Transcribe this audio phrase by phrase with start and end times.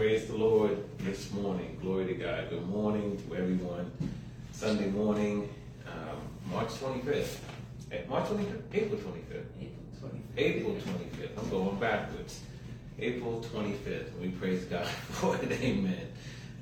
[0.00, 1.76] praise the Lord this morning.
[1.82, 2.48] Glory to God.
[2.48, 3.92] Good morning to everyone.
[4.50, 5.46] Sunday morning,
[5.86, 6.16] um,
[6.50, 7.36] March 25th.
[7.92, 8.62] Eh, March 25th?
[8.72, 9.44] April 25th.
[9.60, 10.38] April 25th.
[10.38, 11.38] April 25th.
[11.38, 12.40] I'm going backwards.
[12.98, 14.18] April 25th.
[14.18, 15.52] We praise God for it.
[15.52, 16.10] Amen.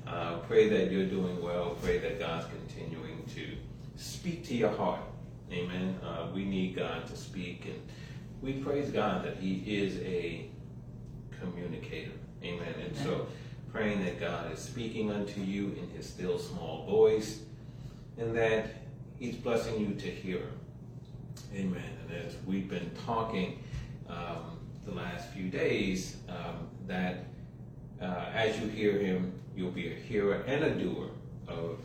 [0.05, 1.77] Uh, pray that you're doing well.
[1.81, 3.55] Pray that God's continuing to
[3.95, 4.99] speak to your heart.
[5.53, 5.97] Amen.
[6.03, 7.81] Uh, we need God to speak, and
[8.41, 10.49] we praise God that He is a
[11.39, 12.18] communicator.
[12.43, 12.73] Amen.
[12.85, 13.27] And so,
[13.71, 17.39] praying that God is speaking unto you in His still small voice,
[18.17, 18.67] and that
[19.19, 20.41] He's blessing you to hear.
[21.53, 21.83] Amen.
[22.07, 23.63] And as we've been talking
[24.09, 27.25] um, the last few days, um, that
[28.01, 31.09] uh, as you hear Him, you'll be a hearer and a doer
[31.47, 31.79] of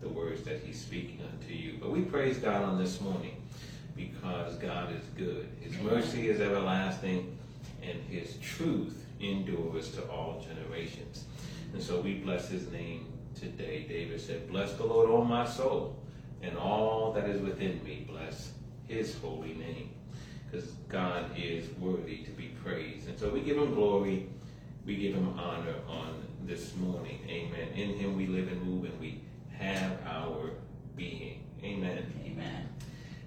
[0.00, 1.76] the words that He's speaking unto you.
[1.80, 3.36] But we praise God on this morning
[3.94, 5.46] because God is good.
[5.60, 7.36] His mercy is everlasting,
[7.82, 11.24] and His truth endures to all generations.
[11.72, 13.06] And so we bless His name
[13.38, 13.86] today.
[13.88, 15.98] David said, Bless the Lord, O my soul,
[16.42, 18.06] and all that is within me.
[18.08, 18.52] Bless
[18.88, 19.90] His holy name.
[20.50, 23.08] Because God is worthy to be praised.
[23.08, 24.28] And so we give Him glory,
[24.84, 27.20] we give Him honor on this morning.
[27.28, 27.68] Amen.
[27.74, 29.20] In Him we live and move, and we
[29.56, 30.50] have our
[30.96, 31.44] being.
[31.62, 32.12] Amen.
[32.24, 32.68] Amen.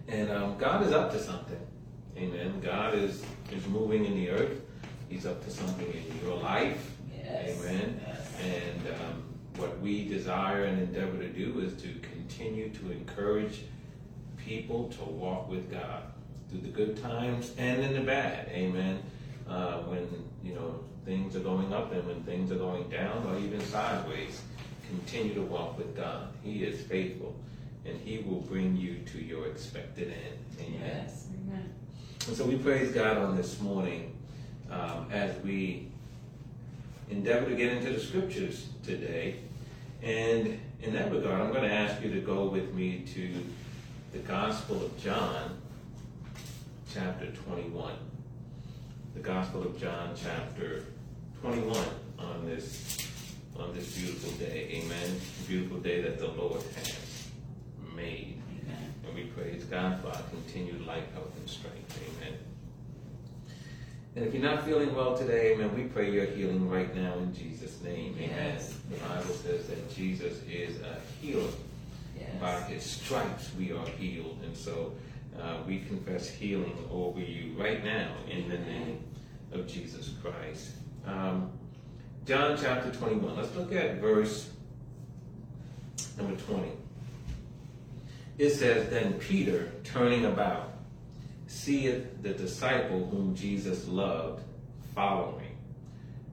[0.08, 1.59] And um, God is up to something.
[2.17, 2.59] Amen.
[2.61, 4.61] God is, is moving in the earth.
[5.14, 6.92] He's up to something in your life.
[7.16, 7.59] Yes.
[7.59, 8.02] Amen.
[8.08, 8.31] Yes.
[8.42, 9.23] And um,
[9.58, 13.61] what we desire and endeavor to do is to continue to encourage
[14.38, 16.02] people to walk with God
[16.50, 18.47] through the good times and in the bad.
[18.50, 19.03] Amen.
[19.47, 20.08] Uh, when
[20.42, 24.42] you know things are going up and when things are going down or even sideways,
[24.88, 26.30] continue to walk with God.
[26.42, 27.36] He is faithful,
[27.86, 30.67] and He will bring you to your expected end.
[30.67, 31.03] Amen.
[31.05, 31.27] Yes.
[31.48, 31.72] Amen.
[32.25, 34.14] And so we praise God on this morning
[34.72, 35.88] um, as we
[37.09, 39.36] endeavor to get into the scriptures today.
[40.02, 43.32] And in that regard, I'm going to ask you to go with me to
[44.11, 45.58] the Gospel of John,
[46.93, 47.93] chapter 21.
[49.15, 50.86] The Gospel of John, chapter
[51.42, 51.77] 21,
[52.20, 53.08] on this
[53.60, 54.82] on this beautiful day.
[54.83, 55.21] Amen.
[55.48, 57.30] Beautiful day that the Lord has
[57.95, 58.42] made.
[58.49, 58.93] Amen.
[59.05, 61.99] And we praise God for our continued life, health, and strength.
[62.02, 62.37] Amen.
[64.15, 67.33] And if you're not feeling well today, amen, we pray your healing right now in
[67.33, 68.15] Jesus' name.
[68.19, 68.53] Amen.
[68.55, 68.77] Yes.
[68.91, 71.49] The Bible says that Jesus is a healer.
[72.15, 72.29] Yes.
[72.39, 74.37] By his stripes we are healed.
[74.43, 74.93] And so
[75.41, 79.03] uh, we confess healing over you right now in the name
[79.51, 80.71] of Jesus Christ.
[81.07, 81.49] Um,
[82.25, 83.35] John chapter 21.
[83.35, 84.51] Let's look at verse
[86.17, 86.71] number 20.
[88.37, 90.73] It says, Then Peter, turning about,
[91.53, 94.43] seeth the disciple whom Jesus loved
[94.95, 95.55] following,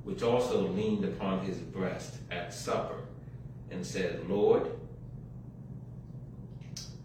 [0.03, 2.97] which also leaned upon his breast at supper,
[3.71, 4.71] and said, Lord,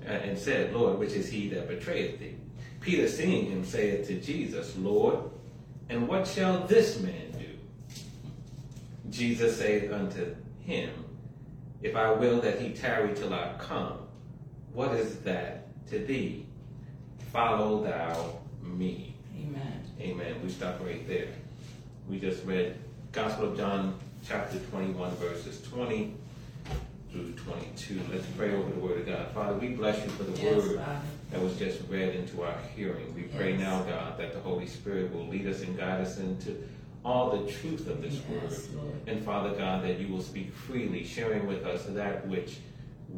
[0.08, 2.36] uh, and said, Lord, which is he that betrayeth thee?
[2.80, 5.18] Peter, seeing him, saith to Jesus, Lord,
[5.90, 9.10] and what shall this man do?
[9.10, 10.90] Jesus saith unto him,
[11.82, 14.00] If I will that he tarry till I come,
[14.74, 16.45] what is that to thee?
[17.36, 19.14] Follow thou me.
[19.38, 19.84] Amen.
[20.00, 20.36] Amen.
[20.42, 21.28] We stop right there.
[22.10, 22.78] We just read
[23.12, 26.14] Gospel of John, chapter 21, verses 20
[27.12, 28.00] through 22.
[28.10, 29.28] Let's pray over the Word of God.
[29.34, 31.02] Father, we bless you for the Yes, Word Father.
[31.32, 33.14] that was just read into our hearing.
[33.14, 36.64] We pray now, God, that the Holy Spirit will lead us and guide us into
[37.04, 38.50] all the truth of this Word.
[38.82, 38.96] Lord.
[39.08, 42.60] And Father God, that you will speak freely, sharing with us that which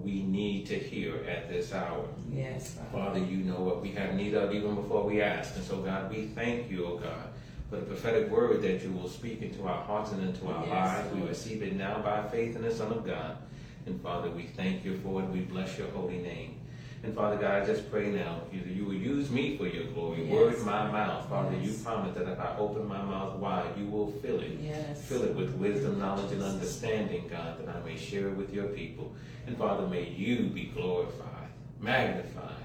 [0.03, 2.06] we need to hear at this hour.
[2.31, 2.90] Yes, Father.
[2.91, 5.56] Father, you know what we have need of even before we ask.
[5.56, 7.30] And so, God, we thank you, oh God,
[7.69, 10.69] for the prophetic word that you will speak into our hearts and into our Yes,
[10.72, 11.13] lives.
[11.16, 13.38] We receive it now by faith in the Son of God.
[13.86, 15.30] And Father, we thank you for it.
[15.30, 16.59] We bless your holy name.
[17.03, 20.24] And Father God, I just pray now, you, you will use me for your glory.
[20.25, 20.34] Yes.
[20.34, 21.30] Word my mouth.
[21.30, 21.84] Father, you Yes.
[21.84, 24.57] promise that if I open my mouth wide, you will fill it.
[24.62, 25.04] Yes.
[25.04, 28.68] Fill it with wisdom, knowledge, and understanding, God, that I may share it with your
[28.68, 29.13] people.
[29.45, 31.50] And Father, may you be glorified,
[31.80, 32.56] magnified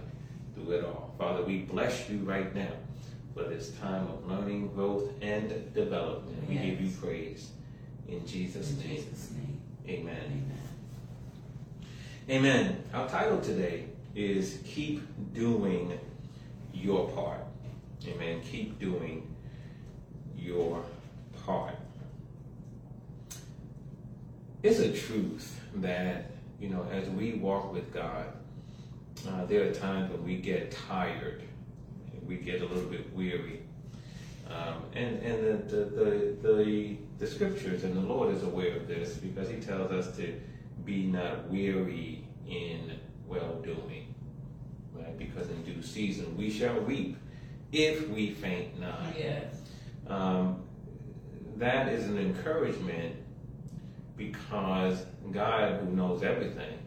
[0.55, 1.15] through it all.
[1.19, 2.73] Father, we bless you right now
[3.35, 6.49] for this time of learning, growth, and development.
[6.49, 7.51] We give you praise.
[8.09, 9.61] In Jesus' In name, Jesus' name.
[9.89, 10.17] amen.
[12.29, 12.45] Amen.
[12.45, 12.85] Amen.
[12.93, 15.03] Our title today is Keep
[15.35, 15.99] Doing
[16.73, 17.41] Your Part.
[18.07, 18.41] Amen.
[18.43, 19.35] Keep doing
[20.37, 20.85] your
[21.47, 21.77] part.
[24.63, 26.31] It's a truth that,
[26.61, 28.27] you know, as we walk with God,
[29.29, 31.43] uh, there are times when we get tired,
[32.27, 33.63] we get a little bit weary.
[34.51, 38.87] Um, and and the, the, the, the, the scriptures, and the Lord is aware of
[38.87, 40.39] this because He tells us to
[40.85, 42.99] be not weary in
[43.33, 44.15] well doing.
[44.93, 45.17] Right?
[45.19, 47.17] Because in due season we shall reap
[47.73, 49.01] if we faint not.
[49.19, 49.57] Yes.
[50.07, 50.63] Um,
[51.57, 53.17] that is an encouragement
[54.17, 56.79] because God, who knows everything,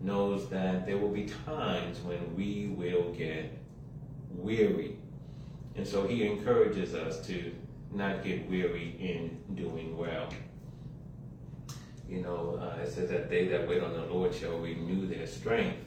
[0.00, 3.58] knows that there will be times when we will get
[4.30, 4.96] weary.
[5.76, 7.52] And so he encourages us to
[7.92, 10.28] not get weary in doing well.
[12.08, 15.26] You know, uh, it says that they that wait on the Lord shall renew their
[15.26, 15.78] strength.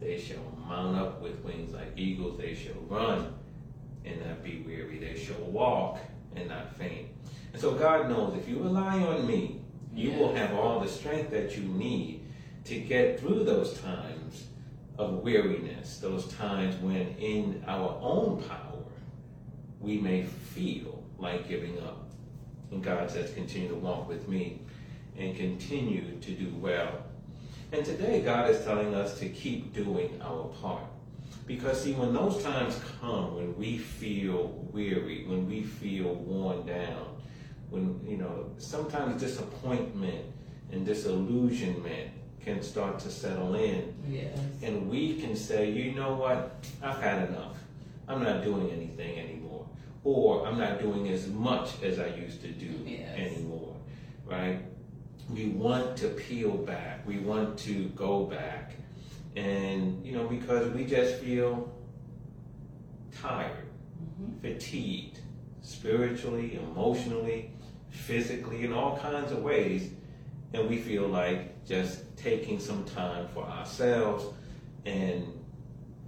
[0.00, 2.38] They shall mount up with wings like eagles.
[2.38, 3.34] They shall run
[4.04, 4.98] and not be weary.
[4.98, 5.98] They shall walk
[6.36, 7.08] and not faint.
[7.52, 9.60] And so God knows if you rely on me,
[9.94, 12.24] you will have all the strength that you need
[12.64, 14.46] to get through those times
[14.98, 18.82] of weariness, those times when in our own power
[19.80, 22.10] we may feel like giving up.
[22.70, 24.60] And God says, continue to walk with me
[25.16, 27.04] and continue to do well.
[27.74, 30.84] And today, God is telling us to keep doing our part.
[31.44, 37.16] Because, see, when those times come, when we feel weary, when we feel worn down,
[37.70, 40.24] when, you know, sometimes disappointment
[40.70, 42.12] and disillusionment
[42.44, 43.92] can start to settle in.
[44.08, 44.38] Yes.
[44.62, 47.56] And we can say, you know what, I've had enough.
[48.06, 49.66] I'm not doing anything anymore.
[50.04, 53.18] Or I'm not doing as much as I used to do Yes.
[53.18, 53.74] anymore,
[54.26, 54.60] right?
[55.32, 57.06] We want to peel back.
[57.06, 58.72] We want to go back.
[59.36, 61.72] And, you know, because we just feel
[63.20, 63.66] tired,
[64.20, 64.40] Mhm.
[64.40, 65.18] fatigued,
[65.62, 67.50] spiritually, emotionally,
[67.90, 69.90] physically, in all kinds of ways.
[70.52, 74.26] And we feel like just taking some time for ourselves
[74.84, 75.24] and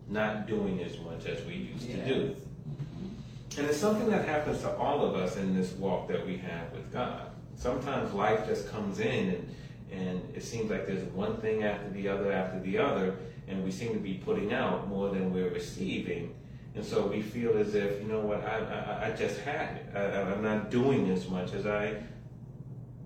[0.09, 2.37] not doing as much as we used to do.
[2.37, 3.59] Mhm.
[3.59, 6.73] And it's something that happens to all of us in this walk that we have
[6.73, 7.31] with God.
[7.57, 9.55] Sometimes life just comes in and,
[9.91, 13.17] and it seems like there's one thing after the other after the other,
[13.49, 16.35] and we seem to be putting out more than we're receiving.
[16.75, 19.87] And so we feel as if, you know what, I, I, I just had it.
[19.97, 22.03] I, I'm not doing as much as I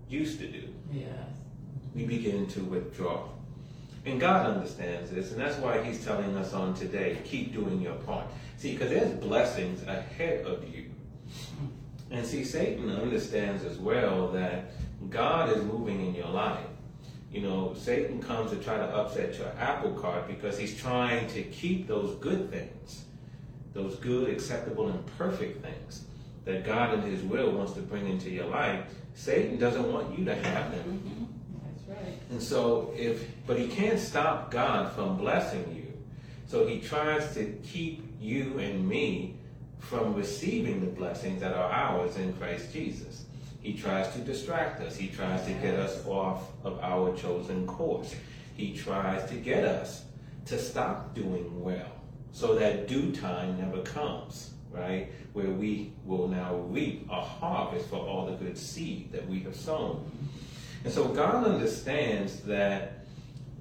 [0.09, 0.69] used to do.
[0.93, 1.07] Yes.
[1.95, 3.29] We begin to withdraw.
[4.05, 7.95] And God understands this, and that's why He's telling us on today keep doing your
[7.95, 8.27] part.
[8.57, 10.90] See, because there's blessings ahead of you.
[12.11, 14.73] And see, Satan understands as well that
[15.11, 16.67] God is moving in your life.
[17.33, 21.43] You know, Satan comes to try to upset your apple cart because he's trying to
[21.45, 23.05] keep those good things,
[23.73, 26.05] those good, acceptable, and perfect things
[26.45, 28.85] that God in His will wants to bring into your life.
[29.15, 31.03] Satan doesn't want you to have them.
[31.05, 31.87] Mhm.
[31.87, 32.19] That's right.
[32.31, 35.93] And so if but he can't stop God from blessing you.
[36.47, 39.37] So he tries to keep you and me
[39.81, 43.25] from receiving the blessings that are ours in Christ Jesus.
[43.61, 44.97] He tries to distract us.
[44.97, 48.15] He tries to get us off of our chosen course.
[48.57, 50.05] He tries to get us
[50.47, 51.93] to stop doing well
[52.33, 55.13] so that due time never comes, right?
[55.33, 59.57] Where we will now reap a harvest for all the good seed that we have
[59.57, 60.11] sown.
[60.85, 63.00] And so God understands that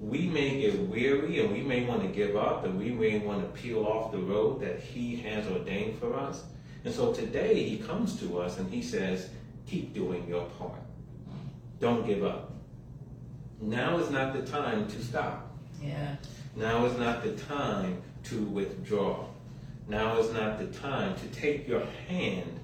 [0.00, 3.42] we may get weary and we may want to give up and we may want
[3.42, 6.44] to peel off the road that He has ordained for us.
[6.84, 9.28] And so today He comes to us and He says,
[9.66, 10.80] Keep doing your part.
[11.80, 12.52] Don't give up.
[13.60, 15.54] Now is not the time to stop.
[15.82, 16.16] Yeah.
[16.56, 19.26] Now is not the time to withdraw.
[19.86, 22.58] Now is not the time to take your hand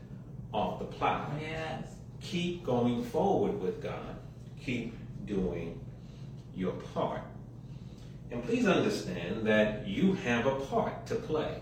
[0.55, 1.31] off the plow.
[1.39, 1.83] Yes.
[2.23, 4.17] Keep going forward with God.
[4.59, 5.79] Keep doing
[6.57, 7.23] your part.
[8.31, 11.61] And please understand that you have a part to play.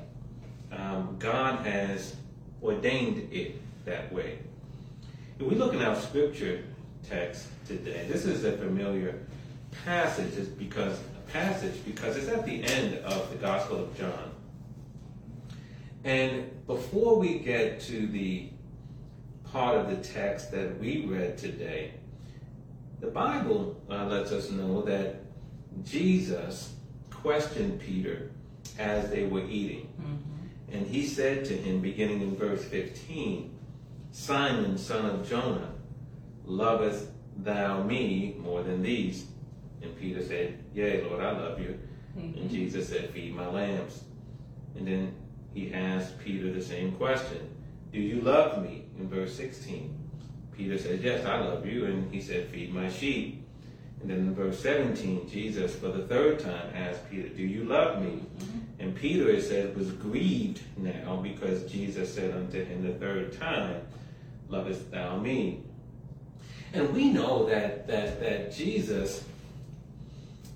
[0.72, 2.16] Um, God has
[2.62, 4.38] ordained it that way.
[5.38, 6.64] If we look in our scripture
[7.06, 9.20] text today, this is a familiar
[9.84, 10.98] passage because
[11.32, 14.30] passage because it's at the end of the Gospel of John.
[16.04, 18.50] And before we get to the
[19.50, 21.94] part of the text that we read today,
[23.04, 25.16] the Bible uh, lets us know that
[25.84, 26.74] Jesus
[27.10, 28.30] questioned Peter
[28.78, 29.88] as they were eating.
[30.00, 30.74] Mhm.
[30.74, 33.50] And he said to him, beginning in verse 15,
[34.10, 35.72] Simon, son of Jonah,
[36.46, 39.26] lovest thou me more than these?
[39.82, 41.78] And Peter said, Yea, Lord, I love you.
[42.16, 42.50] And Mhm.
[42.50, 44.04] Jesus said, Feed my lambs.
[44.76, 45.14] And then
[45.52, 47.38] he asked Peter the same question
[47.92, 48.86] Do you love me?
[48.98, 49.94] In verse 16.
[50.56, 51.86] Peter said, Yes, I love you.
[51.86, 53.42] And he said, Feed my sheep.
[54.00, 58.02] And then in verse 17, Jesus, for the third time, asked Peter, Do you love
[58.02, 58.20] me?
[58.38, 58.60] Mhm.
[58.80, 63.80] And Peter, it says, was grieved now because Jesus said unto him the third time,
[64.48, 65.62] Lovest thou me?
[66.74, 69.24] And we know that that that Jesus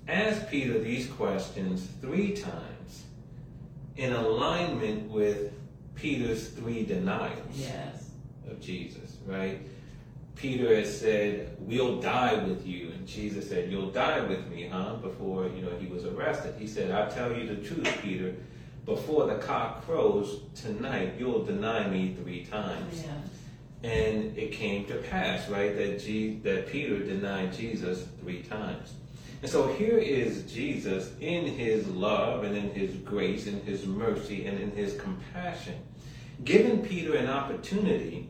[0.07, 3.03] asked Peter these questions three times
[3.95, 5.51] in alignment with
[5.95, 8.09] Peter's three denials Yes.
[8.49, 9.59] of Jesus, right?
[10.39, 14.95] Peter has said, "We'll die with you," and Jesus said, "You'll die with me, huh?"
[14.95, 18.35] Before you know he was arrested, he said, "I tell you the truth, Peter.
[18.85, 23.07] Before the cock crows tonight, you'll deny me three times." Yes.
[23.83, 28.93] And it came to pass, right, that G- that Peter denied Jesus three times.
[29.41, 34.45] And so here is Jesus in his love and in his grace and his mercy
[34.45, 35.75] and in his compassion,
[36.43, 38.29] giving Peter an opportunity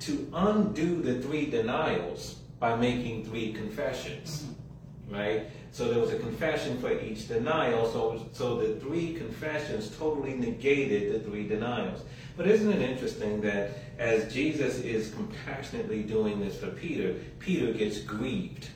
[0.00, 4.42] to undo the three denials by making three confessions.
[4.42, 5.14] Mm-hmm.
[5.14, 5.46] Right?
[5.72, 11.12] So there was a confession for each denial, so, so the three confessions totally negated
[11.12, 12.02] the three denials.
[12.36, 18.00] But isn't it interesting that as Jesus is compassionately doing this for Peter, Peter gets
[18.00, 18.70] grieved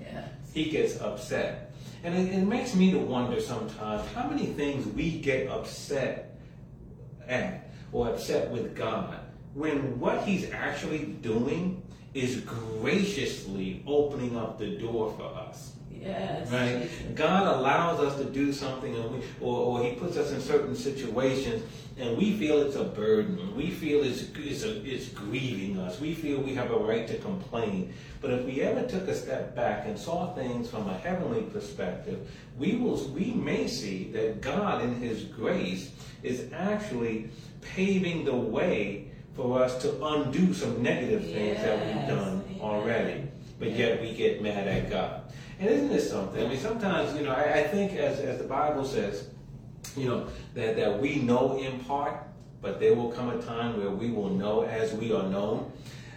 [0.00, 0.28] Yes.
[0.52, 1.72] he gets upset.
[2.04, 6.38] And it, it makes me to wonder sometimes how many things we get upset
[7.26, 9.18] at or upset with God
[9.58, 11.82] when what he's actually doing
[12.14, 15.72] is graciously opening up the door for us.
[15.90, 16.50] Yes.
[16.50, 17.14] Right?
[17.16, 20.76] God allows us to do something, and we, or, or He puts us in certain
[20.76, 21.64] situations,
[21.98, 23.54] and we feel it's a burden.
[23.56, 26.00] We feel it's, it's, a, it's grieving us.
[26.00, 27.92] We feel we have a right to complain.
[28.20, 32.30] But if we ever took a step back and saw things from a heavenly perspective,
[32.56, 35.90] we will we may see that God, in His grace,
[36.22, 39.07] is actually paving the way
[39.38, 42.08] for us to undo some negative things that we've Yes.
[42.08, 43.22] done already.
[43.60, 45.22] But yet we get mad at God.
[45.60, 46.44] And isn't this something?
[46.44, 49.28] I mean, sometimes, you know, I, I think as, as the Bible says,
[49.96, 52.14] you know, that, that we know in part,
[52.60, 55.70] but there will come a time where we will know as we are known.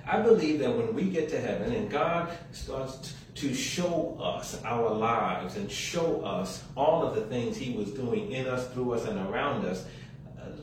[0.08, 4.90] I believe that when we get to heaven and God starts to show us our
[4.90, 9.06] lives and show us all of the things He was doing in us, through us,
[9.06, 9.86] and around us,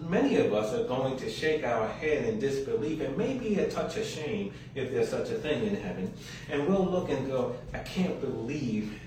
[0.09, 3.97] many of us are going to shake our head in disbelief and maybe a touch
[3.97, 6.12] of shame if there's such a thing in heaven.
[6.50, 8.99] And we'll look and go, I can't believe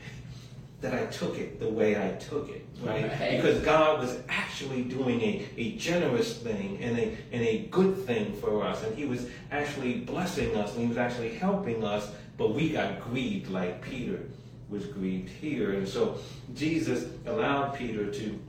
[0.82, 3.08] that I took it the way I took it, right?
[3.08, 3.36] Right.
[3.36, 8.34] Because God was actually doing a, a generous thing and a, and a good thing
[8.34, 8.84] for us.
[8.84, 13.00] And He was actually blessing us and He was actually helping us, but we got
[13.02, 14.22] grieved like Peter
[14.70, 15.74] was grieved here.
[15.74, 16.18] And so
[16.56, 18.40] Jesus allowed Peter to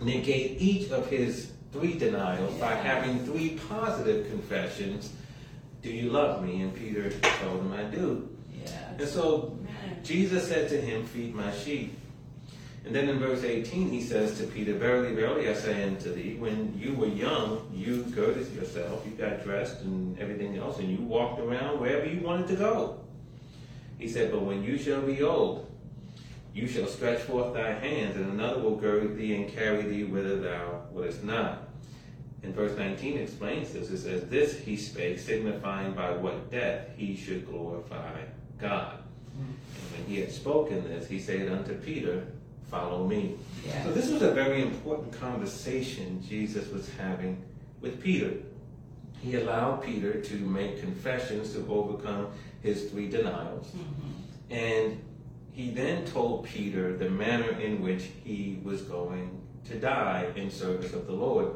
[0.00, 5.12] negate each of his three denials by having three positive confessions.
[5.82, 6.62] Do you love me?
[6.62, 8.28] And Peter told him, I do.
[8.50, 8.72] Yes.
[8.98, 9.58] And so.
[10.02, 11.98] Jesus said to him, Feed my sheep.
[12.84, 16.36] And then in verse 18, he says to Peter, Verily, verily, I say unto thee,
[16.38, 21.02] when you were young, you girded yourself, you got dressed and everything else, and you
[21.06, 23.00] walked around wherever you wanted to go.
[23.98, 25.70] He said, But when you shall be old,
[26.54, 30.36] you shall stretch forth thy hands, and another will gird thee and carry thee whither
[30.40, 31.68] thou wouldest not.
[32.44, 33.90] And verse 19 explains this.
[33.90, 38.20] It says, This he spake, signifying by what death he should glorify
[38.60, 38.98] God.
[39.36, 39.56] And
[39.92, 42.26] when he had spoken this, he said unto Peter,
[42.70, 43.36] Follow me.
[43.64, 43.84] Yes.
[43.84, 47.42] So this was a very important conversation Jesus was having
[47.80, 48.32] with Peter.
[49.22, 52.28] He allowed Peter to make confessions to overcome
[52.62, 53.68] his three denials.
[53.68, 54.54] Mhm.
[54.54, 55.00] And
[55.54, 60.92] he then told Peter the manner in which he was going to die in service
[60.92, 61.54] of the Lord.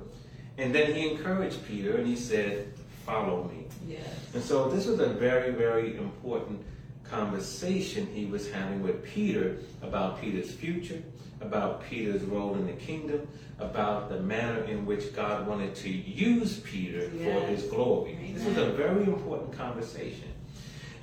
[0.57, 2.73] And then he encouraged Peter and he said,
[3.05, 3.67] Follow me.
[3.87, 4.05] Yes.
[4.35, 6.63] And so this was a very, very important
[7.05, 11.03] conversation he was having with Peter about Peter's future,
[11.41, 13.27] about Peter's role in the kingdom,
[13.59, 18.19] about the manner in which God wanted to use Peter for his glory.
[18.35, 20.29] This was a very important conversation.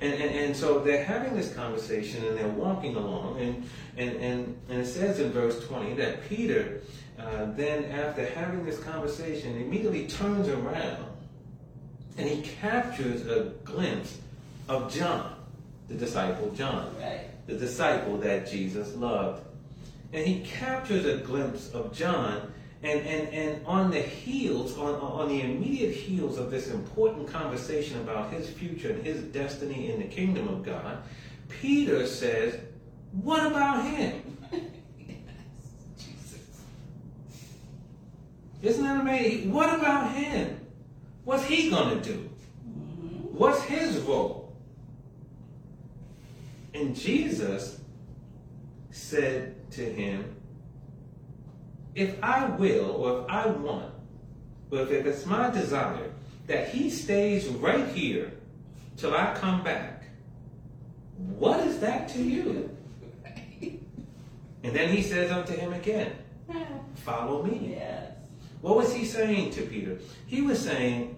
[0.00, 4.58] And, and, and so they're having this conversation and they're walking along, and, and, and,
[4.68, 6.82] and it says in verse 20 that Peter,
[7.18, 11.06] uh, then after having this conversation, immediately turns around
[12.18, 14.18] and he captures a glimpse
[14.68, 15.34] of John,
[15.88, 17.28] the disciple John, Right.
[17.46, 19.42] the disciple that Jesus loved.
[20.12, 22.52] And he captures a glimpse of John,
[22.86, 28.00] and, and, and on the heels, on, on the immediate heels of this important conversation
[28.00, 30.98] about his future and his destiny in the kingdom of God,
[31.48, 32.60] Peter says,
[33.10, 34.22] What about him?
[35.98, 36.38] Jesus.
[38.62, 39.52] Isn't that amazing?
[39.52, 40.60] What about him?
[41.24, 42.30] What's he going to do?
[42.68, 43.32] Mhm.
[43.32, 44.54] What's his role?
[46.72, 47.80] And Jesus
[48.92, 50.35] said to him,
[51.96, 53.90] If I will, or if I want,
[54.68, 56.12] but if it's my desire
[56.46, 58.32] that he stays right here
[58.98, 60.04] till I come back,
[61.16, 62.70] What is that to you?
[64.62, 66.12] And then he says unto him again,
[66.96, 67.76] Follow me.
[67.78, 68.12] Yes.
[68.60, 69.98] What was he saying to Peter?
[70.26, 71.16] He was saying,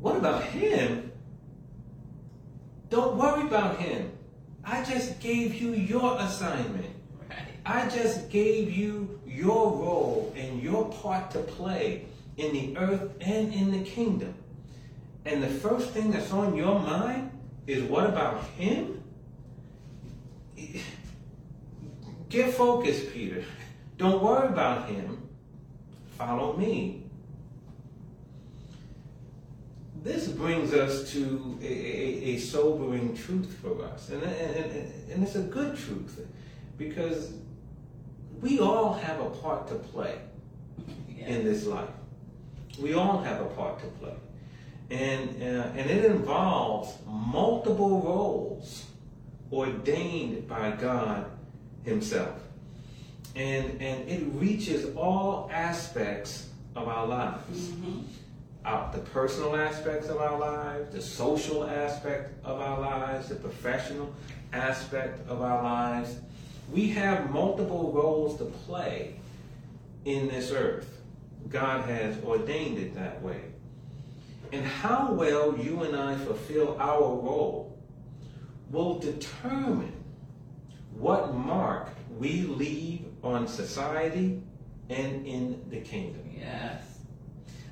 [0.00, 1.12] What about him?
[2.90, 4.10] Don't worry about him.
[4.64, 6.90] I just gave you your assignment.
[7.30, 7.38] Right.
[7.64, 13.52] I just gave you your role and your part to play in the earth and
[13.52, 14.34] in the kingdom.
[15.24, 17.30] And the first thing that's on your mind
[17.66, 19.02] is what about him?
[22.28, 23.42] Get focused, Peter.
[23.96, 25.28] Don't worry about him.
[26.16, 27.02] Follow me.
[30.02, 34.10] This brings us to a, a, a sobering truth for us.
[34.10, 36.26] And, and, and it's a good truth
[36.76, 37.32] because
[38.44, 40.18] we all have a part to play
[41.08, 41.28] Yes.
[41.28, 41.88] in this life.
[42.78, 44.12] We all have a part to play.
[44.90, 48.84] And, uh, and it involves multiple roles
[49.50, 51.24] ordained by God
[51.84, 52.38] Himself.
[53.34, 58.02] And, and it reaches all aspects of our lives Mhm.
[58.66, 64.12] out the personal aspects of our lives, the social aspect of our lives, the professional
[64.52, 66.16] aspect of our lives.
[66.70, 69.16] We have multiple roles to play
[70.04, 71.02] in this earth.
[71.48, 73.40] God has ordained it that way.
[74.52, 77.76] And how well you and I fulfill our role
[78.70, 79.92] will determine
[80.96, 84.40] what mark we leave on society
[84.88, 86.22] and in the kingdom.
[86.38, 86.82] Yes.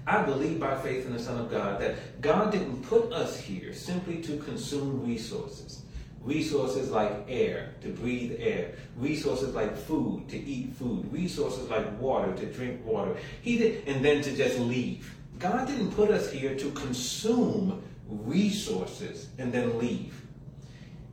[0.07, 3.73] I believe by faith in the Son of God that God didn't put us here
[3.73, 5.82] simply to consume resources.
[6.25, 8.73] Resources like air, to breathe air.
[8.97, 11.12] Resources like food, to eat food.
[11.12, 13.17] Resources like water, to drink water.
[13.41, 15.14] He did, and then to just leave.
[15.38, 20.21] God didn't put us here to consume resources and then leave.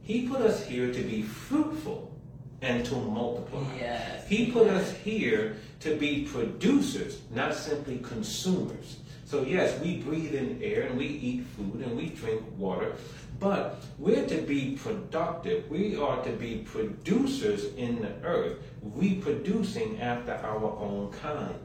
[0.04, 2.12] He put us here to be fruitful
[2.62, 3.64] and to multiply.
[3.78, 4.28] Yes.
[4.28, 8.98] He put us here to be producers, not simply consumers.
[9.26, 12.96] So, yes, we breathe in air and we eat food and we drink water,
[13.40, 15.70] but we're to be productive.
[15.70, 21.56] We are to be producers in the earth, reproducing after our own kind.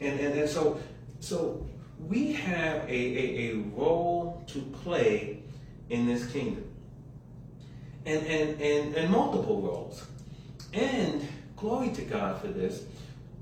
[0.00, 0.80] And, and, and so,
[1.20, 1.66] so
[2.08, 5.42] we have a, a, a role to play
[5.90, 6.68] in this kingdom.
[8.04, 10.04] And, and, and, and multiple roles.
[10.72, 12.82] And glory to God for this.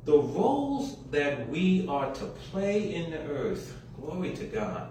[0.04, 4.90] The roles that we are to play in the earth, glory to God,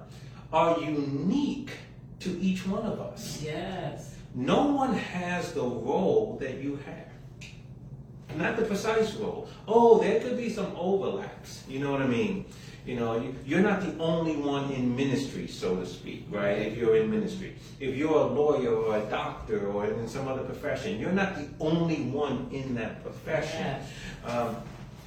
[0.51, 1.71] are unique
[2.19, 3.41] to each one of us.
[3.43, 4.15] Yes.
[4.35, 8.37] No one has the role that you have.
[8.37, 9.47] Not the precise role.
[9.67, 11.63] Oh, there could be some overlaps.
[11.67, 12.45] You know what I mean?
[12.85, 16.59] You know, you- you're not the only one in ministry, so to speak, right?
[16.59, 17.55] If you're in ministry.
[17.79, 21.47] If you're a lawyer or a doctor or in some other profession, you're not the
[21.59, 23.65] only one in that profession.
[23.65, 23.83] Yes.
[24.25, 24.55] Um,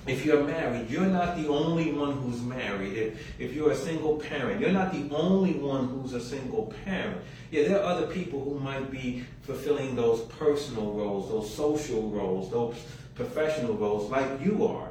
[0.06, 2.96] if you're married, you're not the only one who's married.
[2.96, 7.20] If, if you're a single parent, you're not the only one who's a single parent.
[7.50, 12.50] Yeah, there are other people who might be fulfilling those personal roles, those social roles,
[12.50, 12.74] those
[13.14, 14.90] professional roles like you are,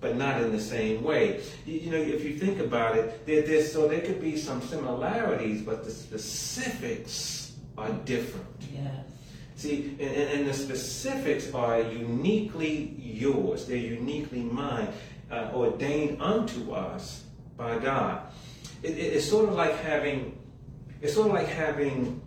[0.00, 1.42] but not in the same way.
[1.66, 4.62] You, you know, if you think about it, there, there's, so there could be some
[4.62, 8.46] similarities, but the specifics are different.
[8.72, 9.09] Yes.
[9.60, 13.66] See, and, and the specifics are uniquely yours.
[13.66, 14.88] They're uniquely mine,
[15.30, 17.24] uh, ordained unto us
[17.58, 18.22] by God.
[18.82, 20.38] It, it- it's sort of like having,
[21.02, 22.22] it's sort of like having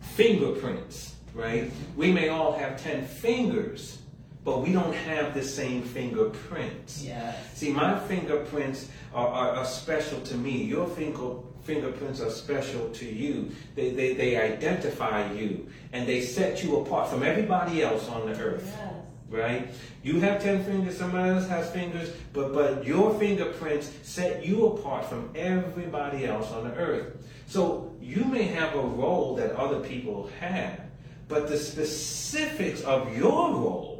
[0.00, 1.70] fingerprints, right?
[1.96, 3.98] We may all have ten fingers,
[4.46, 7.02] but we don't have the same fingerprints.
[7.02, 7.36] Yes.
[7.54, 10.62] See, my fingerprints are, are, are special to me.
[10.62, 13.50] Your finger, fingerprints are special to you.
[13.74, 18.38] They, they, they identify you and they set you apart from everybody else on the
[18.40, 18.62] earth.
[18.64, 18.92] Yes.
[19.28, 19.74] Right?
[20.04, 25.06] You have 10 fingers, somebody else has fingers, but, but your fingerprints set you apart
[25.06, 27.16] from everybody else on the earth.
[27.48, 30.82] So you may have a role that other people have,
[31.26, 33.95] but the specifics of your role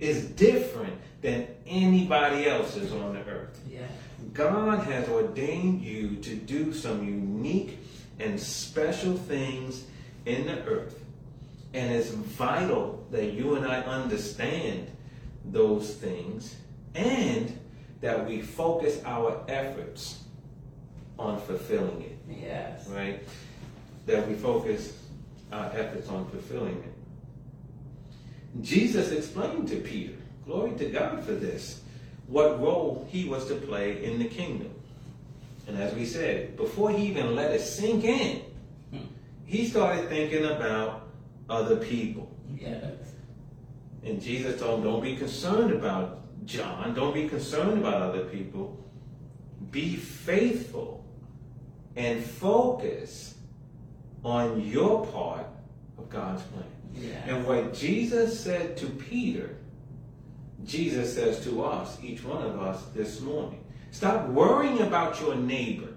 [0.00, 3.58] is different than anybody else's on the earth.
[3.70, 3.90] Yes.
[4.32, 7.78] God has ordained you to do some unique
[8.18, 9.84] and special things
[10.26, 10.98] in the earth.
[11.72, 14.90] And it's vital that you and I understand
[15.44, 16.54] those things
[16.94, 17.58] and
[18.00, 20.20] that we focus our efforts
[21.18, 22.88] on fulfilling it, Yes.
[22.88, 23.22] right?
[24.06, 24.92] That we focus
[25.52, 26.93] our efforts on fulfilling it.
[28.60, 30.14] Jesus explained to Peter,
[30.44, 31.80] glory to God for this,
[32.26, 34.72] what role he was to play in the kingdom.
[35.66, 38.42] And as we said, before he even let it sink in,
[39.44, 41.08] he started thinking about
[41.48, 42.30] other people.
[42.58, 42.82] Yes.
[44.04, 46.94] And Jesus told him, don't be concerned about John.
[46.94, 48.78] Don't be concerned about other people.
[49.70, 51.04] Be faithful
[51.96, 53.34] and focus
[54.22, 55.46] on your part
[55.98, 56.64] of God's plan.
[56.94, 57.28] Yes.
[57.28, 59.56] And what Jesus said to Peter,
[60.64, 63.60] Jesus says to us, each one of us this morning.
[63.90, 65.88] Stop worrying about your neighbor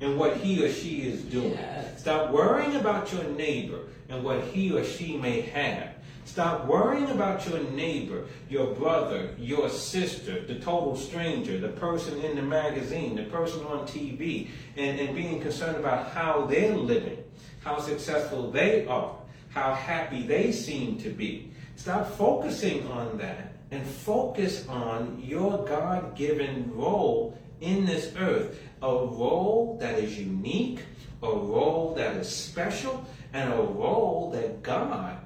[0.00, 1.52] and what he or she is doing.
[1.52, 2.00] Yes.
[2.00, 5.90] Stop worrying about your neighbor and what he or she may have.
[6.24, 12.36] Stop worrying about your neighbor, your brother, your sister, the total stranger, the person in
[12.36, 17.18] the magazine, the person on TV, and, and being concerned about how they're living,
[17.64, 19.16] how successful they are,
[19.50, 21.52] how happy they seem to be.
[21.76, 28.58] Stop focusing on that and focus on your God given role in this earth.
[28.82, 30.80] A role that is unique,
[31.22, 35.18] a role that is special, and a role that God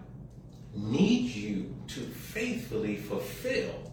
[0.75, 3.93] needs you to faithfully fulfill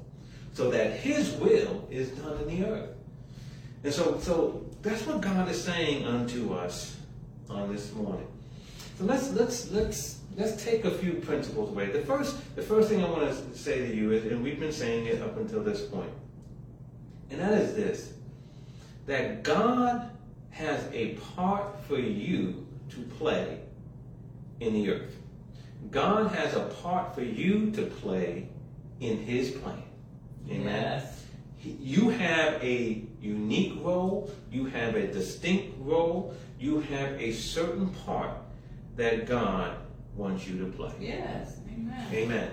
[0.54, 2.90] so that his will is done in the earth.
[3.84, 6.98] And so, so that's what God is saying unto us
[7.50, 8.28] on this morning.
[8.98, 11.88] So let's let's let's let's take a few principles away.
[11.88, 14.72] The first the first thing I want to say to you is, and we've been
[14.72, 16.12] saying it up until this point,
[17.30, 18.14] and that is this:
[19.06, 20.10] that God
[20.52, 23.60] has a part for you to play
[24.60, 25.16] in the earth.
[25.90, 28.48] God has a part for you to play
[29.00, 29.84] in His plan.
[30.50, 30.66] Amen.
[30.66, 31.18] Yes.
[31.64, 38.32] You have a unique role, you have a distinct role, you have a certain part
[38.96, 39.76] that God
[40.16, 40.92] wants you to play.
[41.00, 41.58] Yes.
[41.70, 42.08] Amen.
[42.14, 42.50] Amen.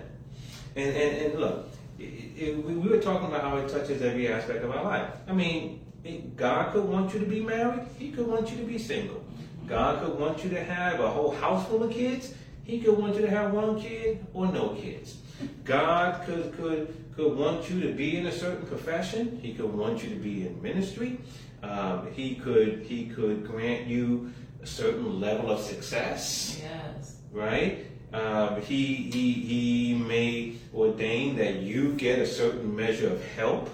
[0.77, 1.69] And, and, and look,
[1.99, 5.11] i- i- we we were talking about how it touches every aspect of our life.
[5.27, 8.65] I mean, it- God could want you to be married, He could want you to
[8.65, 9.23] be single.
[9.67, 13.17] God could want you to have a whole house full of kids, He could want
[13.17, 15.17] you to have one kid or no kids.
[15.65, 20.03] God could, could, could want you to be in a certain profession, He could want
[20.03, 21.19] you to be in ministry,
[21.63, 27.17] um, he, could, he could grant you a certain level of success Yes.
[27.33, 27.87] Right?
[28.13, 33.69] Um, he, he, he may ordain that you get a certain measure of help,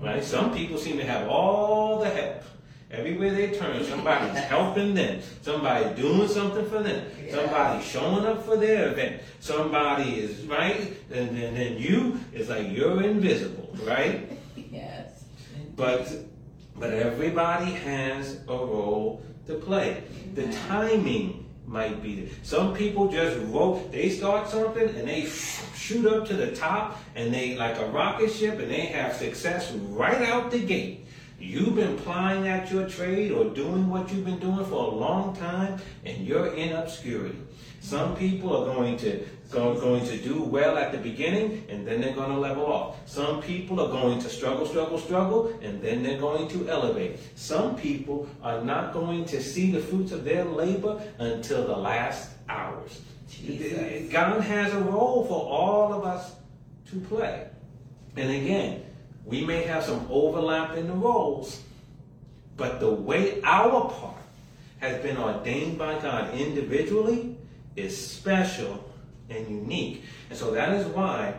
[0.00, 0.24] right?
[0.24, 2.42] Some people seem to have all the help.
[2.90, 5.20] Everywhere they turn, somebody's helping them.
[5.42, 7.04] Somebody doing something for them.
[7.24, 7.34] Yeah.
[7.34, 9.20] Somebody showing up for their event.
[9.40, 10.96] Somebody is, right?
[11.10, 14.30] And then then you, it's like you're invisible, right?
[14.70, 15.24] Yes.
[15.74, 16.12] But
[16.74, 20.02] but everybody has a role to play.
[20.34, 25.26] The timing might be some people just roll they start something and they
[25.86, 29.70] shoot up to the top and they like a rocket ship and they have success
[29.72, 31.06] right out the gate.
[31.38, 35.36] You've been plying at your trade or doing what you've been doing for a long
[35.36, 37.38] time and you're in obscurity.
[37.80, 42.00] Some people are going to go, going to do well at the beginning and then
[42.00, 42.96] they're going to level off.
[43.08, 47.18] Some people are going to struggle, struggle, struggle, and then they're going to elevate.
[47.36, 52.30] Some people are not going to see the fruits of their labor until the last
[52.48, 53.00] hours.
[53.28, 54.10] Jesus.
[54.10, 56.32] God has a role for all of us
[56.90, 57.48] to play.
[58.16, 58.82] And again,
[59.24, 61.60] we may have some overlap in the roles,
[62.56, 64.22] but the way our part
[64.78, 67.36] has been ordained by God individually
[67.74, 68.88] is special
[69.30, 70.04] and unique.
[70.30, 71.34] And so that is why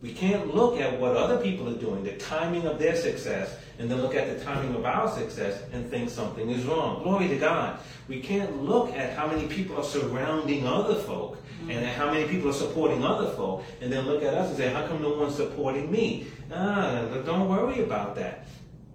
[0.00, 3.90] we can't look at what other people are doing, the timing of their success, and
[3.90, 7.02] then look at the timing of our success and think something is wrong.
[7.02, 7.78] Glory to God.
[8.06, 12.50] We can't look at how many people are surrounding other folk and how many people
[12.50, 15.34] are supporting other folk, and then look at us and say, how come no one's
[15.34, 16.28] supporting me?
[16.52, 18.46] Ah, don't worry about that.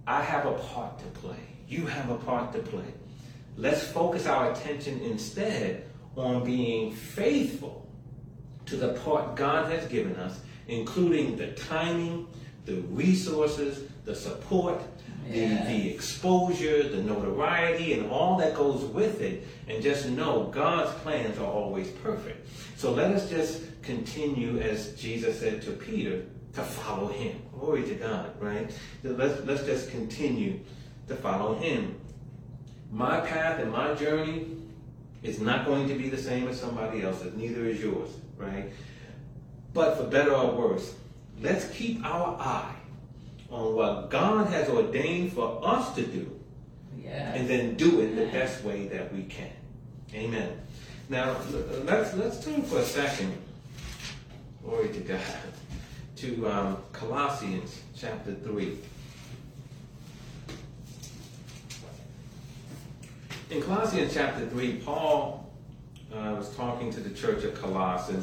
[0.06, 1.36] I have a part to play.
[1.68, 2.94] You have a part to play.
[3.58, 7.83] Let's focus our attention instead on being faithful
[8.66, 12.26] to the part God has given us, including the timing,
[12.64, 14.80] the resources, the support,
[15.28, 19.46] the, the exposure, the notoriety, and all that goes with it.
[19.68, 22.48] And just know God's plans are always perfect.
[22.76, 26.24] So let us just continue, as Jesus said to Peter,
[26.54, 27.42] to follow him.
[27.52, 28.70] Glory to God, right?
[29.02, 30.60] Let's, let's just continue
[31.08, 31.98] to follow him.
[32.90, 34.46] My path and my journey
[35.24, 38.66] is not going to be the same as somebody else's, neither is yours, right?
[39.72, 40.94] But for better or worse,
[41.40, 42.76] let's keep our eye
[43.50, 46.30] on what God has ordained for us to do
[47.02, 47.36] Yes.
[47.36, 49.50] and then do it the best way that we can.
[50.14, 50.60] Amen.
[51.08, 51.36] Now
[51.84, 53.36] let's let's turn for a second.
[54.62, 55.20] Glory to God.
[56.16, 58.78] To um, Colossians chapter three.
[63.54, 65.48] In Colossians chapter three, Paul
[66.12, 68.16] uh, was talking to the church of Colossae.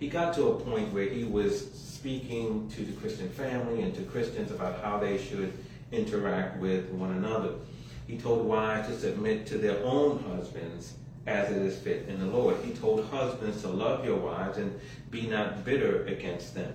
[0.00, 4.02] He got to a point where he was speaking to the Christian family and to
[4.04, 5.52] Christians about how they should
[5.92, 7.52] interact with one another.
[8.06, 10.94] He told wives to submit to their own husbands
[11.26, 12.56] as it is fit in the Lord.
[12.64, 16.72] He told husbands to love your wives and be not bitter against them.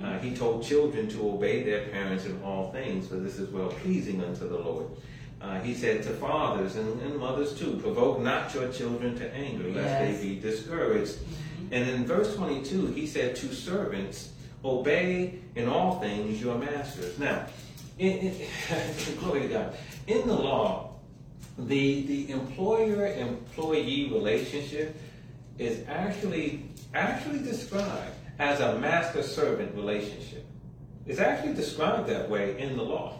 [0.00, 3.70] Uh, he told children to obey their parents in all things, for this is well
[3.70, 4.86] pleasing unto the Lord.
[5.40, 9.64] Uh, he said to fathers and, and, mothers too, provoke not your children to anger,
[9.70, 10.20] lest yes.
[10.20, 11.12] they be discouraged.
[11.14, 11.72] Mm-hmm.
[11.72, 14.32] And in verse 22, he said to servants,
[14.64, 17.18] obey in all things your masters.
[17.18, 17.46] Now,
[17.98, 18.34] in, in,
[19.20, 19.76] glory to God.
[20.06, 20.94] In the law,
[21.58, 25.00] the, the employer-employee relationship
[25.58, 30.44] is actually actually described as a master-servant relationship.
[31.06, 33.19] It's actually described that way in the law.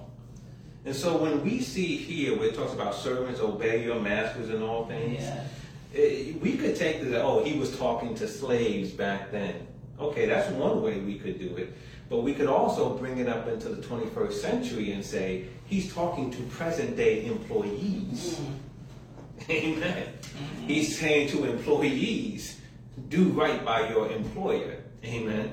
[0.85, 4.63] And so when we see here where it talks about servants obey your masters in
[4.63, 5.45] all things, yeah.
[5.93, 9.67] it, eh, we could take that, oh, he was talking to slaves back then.
[9.99, 11.77] Okay, that's one way we could do it.
[12.09, 16.31] But we could also bring it up into the 21st century and say, he's talking
[16.31, 18.41] to present day employees.
[18.41, 19.51] Mm-hmm.
[19.51, 20.07] Amen.
[20.21, 20.67] Mm-hmm.
[20.67, 22.61] He's saying to employees,
[23.09, 24.79] do right by your employer.
[25.05, 25.53] Amen.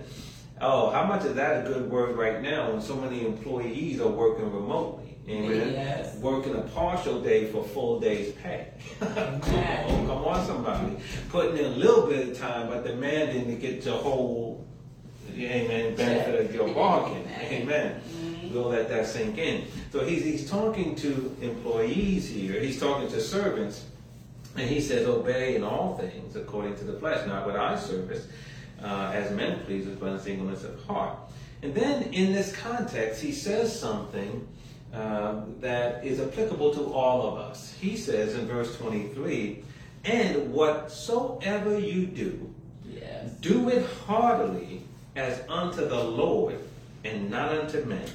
[0.59, 4.07] Oh, how much is that a good word right now when so many employees are
[4.07, 5.06] working remotely?
[5.29, 5.73] Amen.
[5.73, 6.15] Yes.
[6.17, 8.67] Working a partial day for full day's pay.
[9.01, 10.95] oh, come on, somebody.
[11.29, 14.65] Putting in a little bit of time, but demanding to get the whole,
[15.33, 17.27] amen, benefit of your bargain.
[17.41, 17.99] Amen.
[17.99, 18.53] Mm-hmm.
[18.53, 19.65] We'll let that sink in.
[19.91, 22.61] So he's, he's talking to employees here.
[22.61, 23.85] He's talking to servants.
[24.55, 28.27] And he says, obey in all things according to the flesh, not with eye service,
[28.81, 31.17] uh, as men pleasers, but in singleness of heart.
[31.61, 34.47] And then in this context, he says something
[34.97, 37.75] uh, that is applicable to all of us.
[37.79, 39.63] He says in verse 23,
[40.03, 43.29] and whatsoever you do, yes.
[43.33, 44.81] do it heartily
[45.15, 46.57] as unto the Lord
[47.03, 48.09] and not unto men,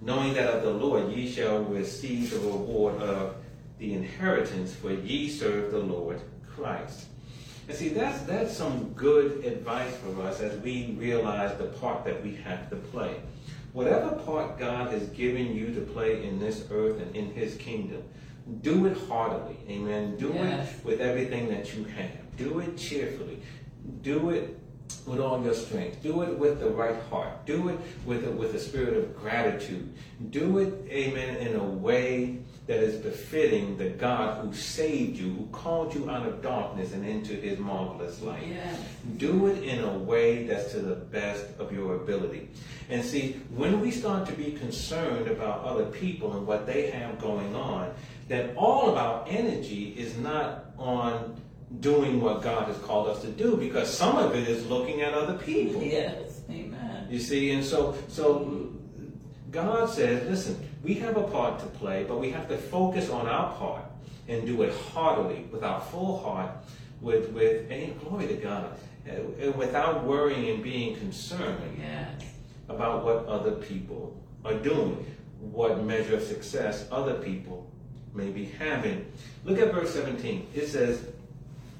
[0.00, 3.36] knowing that of the Lord ye shall receive the reward of
[3.78, 6.22] the inheritance, for ye serve the Lord
[6.56, 7.06] Christ.
[7.68, 12.22] And see, that's, that's some good advice for us as we realize the part that
[12.22, 13.16] we have to play.
[13.74, 18.04] Whatever part God has given you to play in this earth and in his kingdom,
[18.62, 19.56] do it heartily.
[19.68, 20.16] Amen.
[20.16, 20.70] Do yes.
[20.70, 22.36] it with everything that you have.
[22.36, 23.40] Do it cheerfully.
[24.02, 24.60] Do it
[25.06, 26.04] with all your strength.
[26.04, 27.46] Do it with the right heart.
[27.46, 29.92] Do it with a, with a spirit of gratitude.
[30.30, 35.46] Do it, amen, in a way that is befitting the God who saved you, who
[35.52, 38.46] called you out of darkness and into his marvelous light.
[38.46, 38.80] Yes.
[39.18, 42.48] Do it in a way that's to the best of your ability.
[42.88, 47.18] And see, when we start to be concerned about other people and what they have
[47.18, 47.92] going on,
[48.28, 51.36] then all of our energy is not on
[51.80, 55.12] doing what God has called us to do because some of it is looking at
[55.12, 55.82] other people.
[55.82, 57.08] Yes, amen.
[57.10, 58.72] You see, and so so
[59.50, 63.26] God says, listen, we have a part to play, but we have to focus on
[63.26, 63.84] our part
[64.28, 66.50] and do it heartily, with our full heart,
[67.00, 72.22] with with and glory to God, uh, without worrying and being concerned yes.
[72.68, 75.04] about what other people are doing,
[75.40, 77.66] what measure of success other people
[78.14, 79.10] may be having.
[79.44, 80.48] Look at verse 17.
[80.54, 81.04] It says,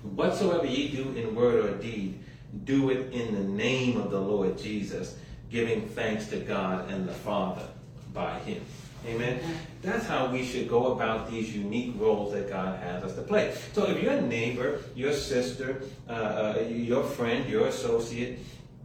[0.03, 2.19] Whatsoever ye do in word or deed,
[2.65, 5.17] do it in the name of the Lord Jesus,
[5.51, 7.67] giving thanks to God and the Father
[8.13, 8.63] by him.
[9.07, 9.41] Amen.
[9.83, 13.55] That's how we should go about these unique roles that God has us to play.
[13.73, 18.39] So if your neighbor, your sister, uh, uh, your friend, your associate,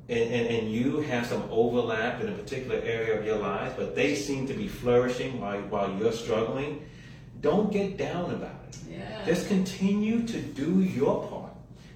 [0.10, 3.96] and, and, and, you have some overlap in a particular area of your life, but
[3.96, 6.84] they seem to be flourishing while, while you're struggling,
[7.42, 8.78] don't get down about it.
[8.90, 9.24] Yeah.
[9.24, 11.54] Just continue to do your part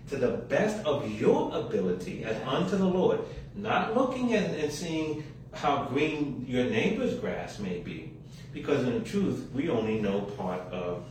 [0.10, 3.20] to the best of your ability as unto the Lord,
[3.56, 8.13] not looking at and seeing how green your neighbor's grass may be,
[8.54, 11.04] because in truth, we only know part of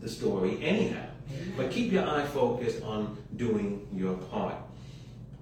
[0.00, 1.06] the story anyhow.
[1.56, 4.56] But keep your eye focused on doing your part.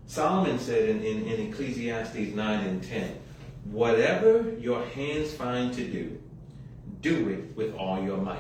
[0.07, 3.19] Solomon said in, in, in Ecclesiastes 9 and 10,
[3.65, 6.21] whatever your hands find to do,
[7.01, 8.39] do it with all your might.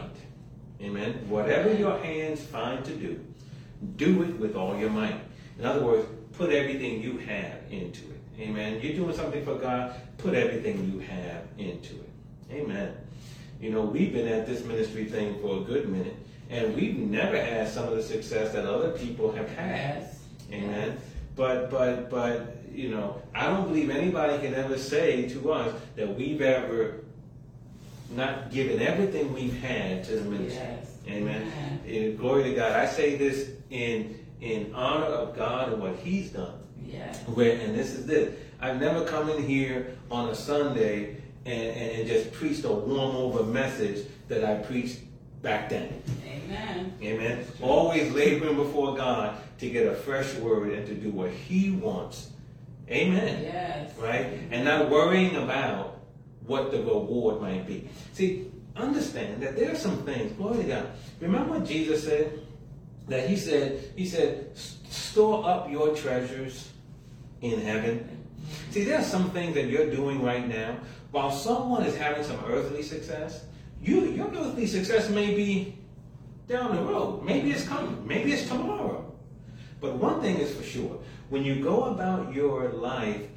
[0.81, 1.28] Amen.
[1.28, 3.24] Whatever your hands find to do,
[3.96, 5.20] do it with all your might.
[5.59, 8.20] In other words, put everything you have into it.
[8.40, 8.81] Amen.
[8.83, 12.08] You're doing something for God, put everything you have into it.
[12.50, 12.94] Amen.
[13.61, 16.16] You know, we've been at this ministry thing for a good minute,
[16.48, 20.02] and we've never had some of the success that other people have had.
[20.02, 20.18] Yes.
[20.52, 20.98] Amen.
[21.37, 26.16] But but but you know, I don't believe anybody can ever say to us that
[26.16, 27.04] we've ever
[28.11, 30.62] not given everything we've had to the ministry.
[30.62, 30.96] Yes.
[31.06, 31.52] Amen.
[31.87, 32.16] Amen.
[32.16, 32.72] Glory to God.
[32.72, 36.54] I say this in in honor of God and what He's done.
[36.84, 37.20] Yes.
[37.26, 38.34] Where and this is this.
[38.61, 43.16] I've never come in here on a Sunday and, and, and just preach the warm
[43.16, 45.01] over message that I preached
[45.42, 46.03] back then.
[46.27, 46.92] Amen.
[47.03, 47.46] Amen.
[47.61, 52.31] Always laboring before God to get a fresh word and to do what He wants.
[52.88, 53.42] Amen.
[53.42, 53.96] Yes.
[53.98, 54.27] Right?
[54.51, 56.01] And not worrying about
[56.46, 57.88] what the reward might be.
[58.12, 60.87] See, understand that there are some things, glory to God.
[61.20, 62.40] Remember what Jesus said?
[63.09, 66.70] That He said, He said, store up your treasures
[67.40, 68.27] in heaven.
[68.70, 70.77] See, there are some things that you're doing right now.
[71.11, 73.44] While someone is having some earthly success,
[73.83, 75.79] you your earthly success may be
[76.48, 77.24] down the road.
[77.24, 78.07] Maybe it's coming.
[78.07, 79.12] Maybe it's tomorrow.
[79.81, 80.98] But one thing is for sure.
[81.29, 83.29] When you go about your life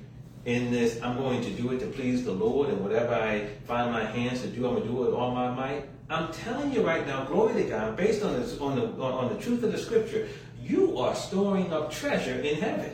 [0.46, 3.92] in this, I'm going to do it to please the Lord, and whatever I find
[3.92, 5.86] my hands to do, I'm going to do it with all my might.
[6.10, 9.34] I'm telling you right now, glory to God, based on, this, on, the, on, on
[9.34, 10.28] the truth of the scripture,
[10.62, 12.92] you are storing up treasure in heaven.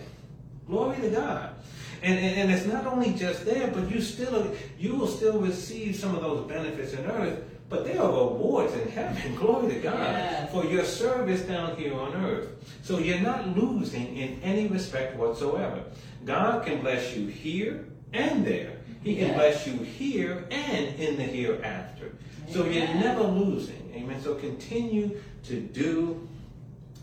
[0.68, 1.56] Glory to God.
[2.04, 5.96] And, and, and it's not only just there, but you still you will still receive
[5.96, 9.36] some of those benefits in earth, but there are rewards in heaven.
[9.38, 12.50] Glory to God for your service down here on earth.
[12.84, 15.84] So you're not losing in any respect whatsoever.
[16.26, 18.74] God can bless you here and there.
[19.04, 22.12] He can bless you here and in the hereafter.
[22.50, 23.92] So you're never losing.
[23.96, 24.22] Amen.
[24.22, 26.28] So continue to do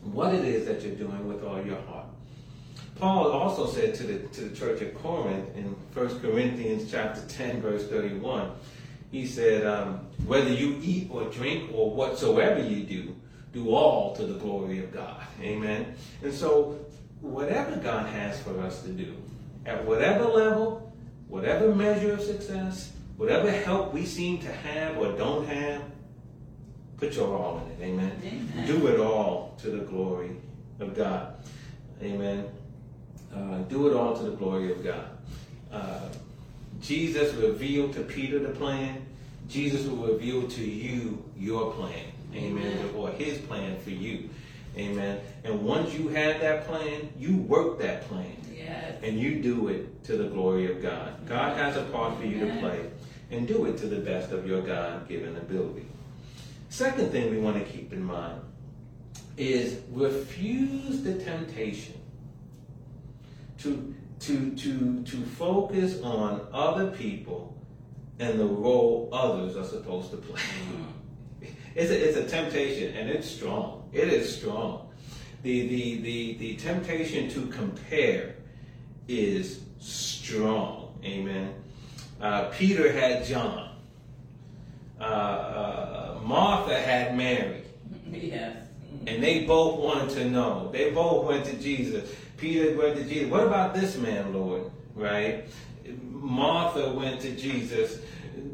[0.03, 2.07] what it is that you're doing with all your heart.
[2.97, 7.61] Paul also said to the, to the church at Corinth in 1 Corinthians chapter 10,
[7.61, 8.53] verse 31,
[9.11, 13.17] he said, um, whether you eat or drink or whatsoever you do,
[13.53, 15.21] do all to the glory of God.
[15.41, 15.95] Amen.
[16.23, 16.85] And so,
[17.21, 19.15] whatever God has for us to do,
[19.67, 20.93] at whatever level,
[21.29, 25.83] whatever measure of success, whatever help we seem to have or don't have,
[26.97, 27.89] put your all in it.
[27.89, 28.21] Amen.
[28.25, 28.67] Amen.
[28.67, 30.37] Do it all to the glory
[30.81, 31.35] of God.
[32.03, 32.49] Amen.
[33.35, 35.09] Uh, do it all to the glory of God.
[35.73, 36.09] Uh,
[36.81, 39.05] Jesus revealed to Peter the plan.
[39.49, 42.05] Jesus will reveal to you your plan.
[42.35, 42.79] Amen.
[42.79, 42.91] Amen.
[42.97, 44.29] Or his plan for you.
[44.77, 45.21] Amen.
[45.45, 48.37] And once you have that plan, you work that plan.
[48.53, 48.99] Yes.
[49.03, 51.27] And you do it to the glory of God.
[51.27, 52.91] God has a part for you to play.
[53.31, 55.87] And do it to the best of your God given ability.
[56.69, 58.41] Second thing we want to keep in mind
[59.37, 62.01] is refuse the temptation
[63.65, 67.55] to to to to focus on other people
[68.19, 70.41] and the role others are supposed to play.
[71.75, 73.89] It's a, it's a temptation and it's strong.
[73.93, 74.89] It is strong.
[75.43, 78.37] The, the, the, the temptation to compare
[79.09, 80.97] is strong.
[81.05, 81.55] Amen.
[82.21, 83.77] Uh, Peter had John.
[85.01, 87.63] Uh, uh, Martha had Mary.
[88.13, 88.57] Yes.
[89.09, 90.71] And they both wanted to know.
[90.73, 92.09] They both went to Jesus.
[92.45, 93.31] Peter went to Jesus.
[93.31, 94.71] What about this man, Lord?
[94.95, 95.47] Right?
[96.11, 98.01] Martha went to Jesus.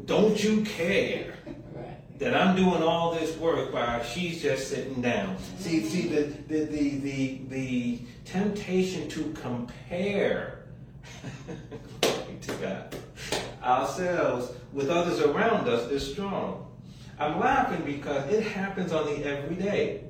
[0.05, 1.33] Don't you care
[2.17, 5.35] that I'm doing all this work while she's just sitting down?
[5.57, 10.63] See, see the the the the, the temptation to compare
[12.41, 12.95] to God,
[13.61, 16.65] ourselves with others around us is strong.
[17.19, 20.05] I'm laughing because it happens on the everyday.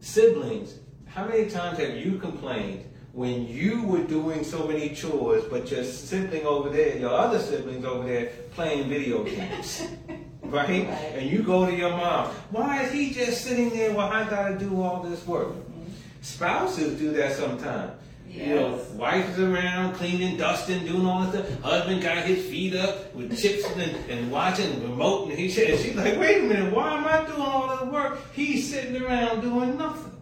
[0.00, 0.78] Siblings,
[1.16, 5.82] how many times have you complained when you were doing so many chores, but your
[5.82, 9.86] sibling over there, your other siblings over there, playing video games?
[10.42, 10.68] right?
[10.68, 11.14] Right.
[11.16, 14.58] And you go to your mom, why is he just sitting there while I gotta
[14.58, 15.48] do all this work?
[15.48, 15.84] Mm-hmm.
[16.20, 17.92] Spouses do that sometimes.
[18.28, 18.90] You know, Yes.
[18.90, 21.60] wife is around cleaning, dusting, doing all this stuff.
[21.62, 25.78] Husband got his feet up with chips and, and watching the remote, and he said,
[25.78, 28.18] she's like, wait a minute, why am I doing all the work?
[28.34, 30.15] He's sitting around doing nothing.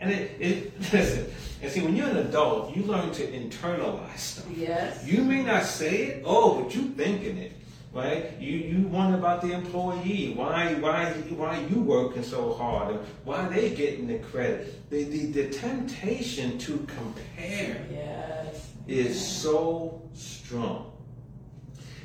[0.00, 1.30] And it, it listen,
[1.62, 4.46] and see, when you're an adult, you learn to internalize stuff.
[4.56, 5.06] Yes.
[5.06, 7.52] You may not say it, oh, but you thinking it,
[7.92, 8.32] right?
[8.40, 13.46] You you wonder about the employee, why why why you working so hard, and why
[13.48, 14.88] they getting the credit.
[14.90, 18.70] The the, the temptation to compare Yes.
[18.88, 20.89] is so strong.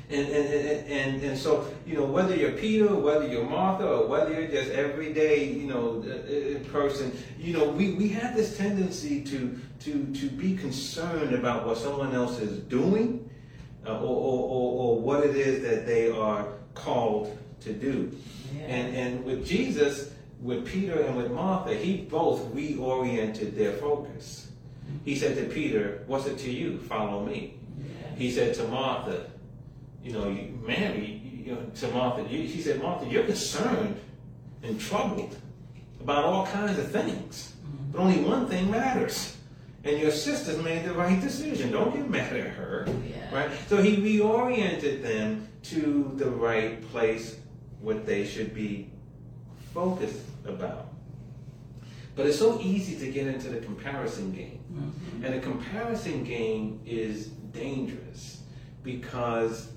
[0.08, 4.06] And, and, and, and, and so, you know, whether you're Peter, whether you're Martha, or
[4.06, 8.56] whether you're just everyday, you know, uh, uh, person, you know, we, we have this
[8.56, 13.28] tendency to, to, to be concerned about what someone else is doing
[13.84, 18.16] uh, or, or, or, or what it is that they are called to do.
[18.54, 18.62] Yeah.
[18.62, 24.50] And, and with Jesus, with Peter and with Martha, he both reoriented their focus.
[25.04, 26.78] He said to Peter, What's it to you?
[26.78, 27.54] Follow me.
[27.78, 28.18] Yes.
[28.18, 29.26] He said to Martha,
[30.06, 33.98] You know, you, Mary, you know, to Martha, you, he said, Martha, you're concerned
[34.62, 35.36] and troubled
[36.00, 37.54] about all kinds of things.
[37.90, 39.36] But only one thing matters.
[39.82, 41.72] And your sister's made the right decision.
[41.72, 42.86] Don't get mad at her.
[43.08, 43.34] Yeah.
[43.34, 43.50] Right?
[43.68, 47.36] So he reoriented them to the right place,
[47.80, 48.92] what they should be
[49.74, 50.86] focused about.
[52.14, 54.60] But it's so easy to get into the comparison game.
[54.72, 55.24] Mhm.
[55.24, 58.42] And the comparison game is dangerous
[58.84, 59.72] because,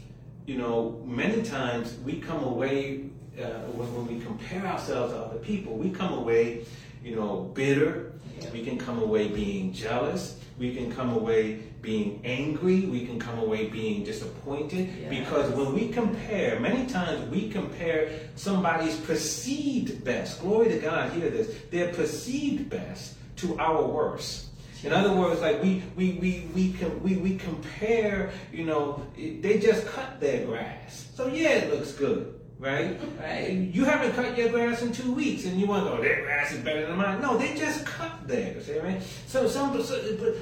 [0.49, 3.01] you know, many times we come away,
[3.39, 6.65] uh, when, when we compare ourselves to other people, we come away,
[7.03, 8.13] you know, bitter.
[8.41, 8.49] Yeah.
[8.49, 10.39] We can come away being jealous.
[10.57, 12.87] We can come away being angry.
[12.87, 14.89] We can come away being disappointed.
[15.11, 20.41] Because when we compare, many times we compare somebody's perceived best.
[20.41, 21.55] Glory to God, hear this.
[21.69, 24.48] Their perceived best to our worst.
[24.83, 29.59] In other words, like we we we we com- we, we compare, you know, they
[29.59, 31.09] just cut their grass.
[31.15, 32.97] So yeah, it looks good, right?
[33.19, 33.51] Right.
[33.51, 36.53] You haven't cut your grass in two weeks, and you want to go, their grass
[36.53, 37.21] is better than mine.
[37.21, 39.01] No, they just cut theirs, right?
[39.27, 40.37] So some so, but, uh,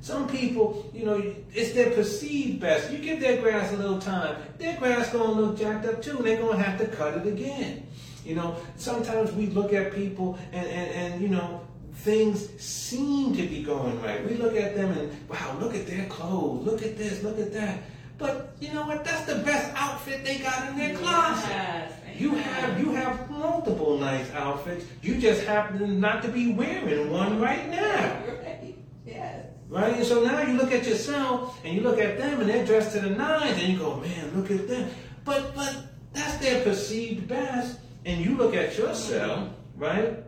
[0.00, 1.20] some people, you know,
[1.52, 2.92] it's their perceived best.
[2.92, 6.24] You give their grass a little time, their grass gonna look jacked up too, and
[6.24, 7.88] they're gonna have to cut it again.
[8.24, 13.42] You know, sometimes we look at people and, and, and you know, things seem to
[13.42, 14.24] be going right.
[14.28, 17.52] We look at them and wow, look at their clothes, look at this, look at
[17.52, 17.80] that.
[18.18, 19.04] But you know what?
[19.04, 21.48] That's the best outfit they got in their closet.
[21.48, 21.92] Yes.
[22.16, 24.86] You have you have multiple nice outfits.
[25.02, 28.22] You just happen not to be wearing one right now.
[28.26, 28.74] Right.
[29.04, 29.46] Yes.
[29.68, 29.96] Right?
[29.96, 32.92] And so now you look at yourself and you look at them and they're dressed
[32.92, 34.88] to the nines and you go, man, look at them.
[35.24, 35.76] But but
[36.12, 37.80] that's their perceived best.
[38.06, 40.22] And you look at yourself, right?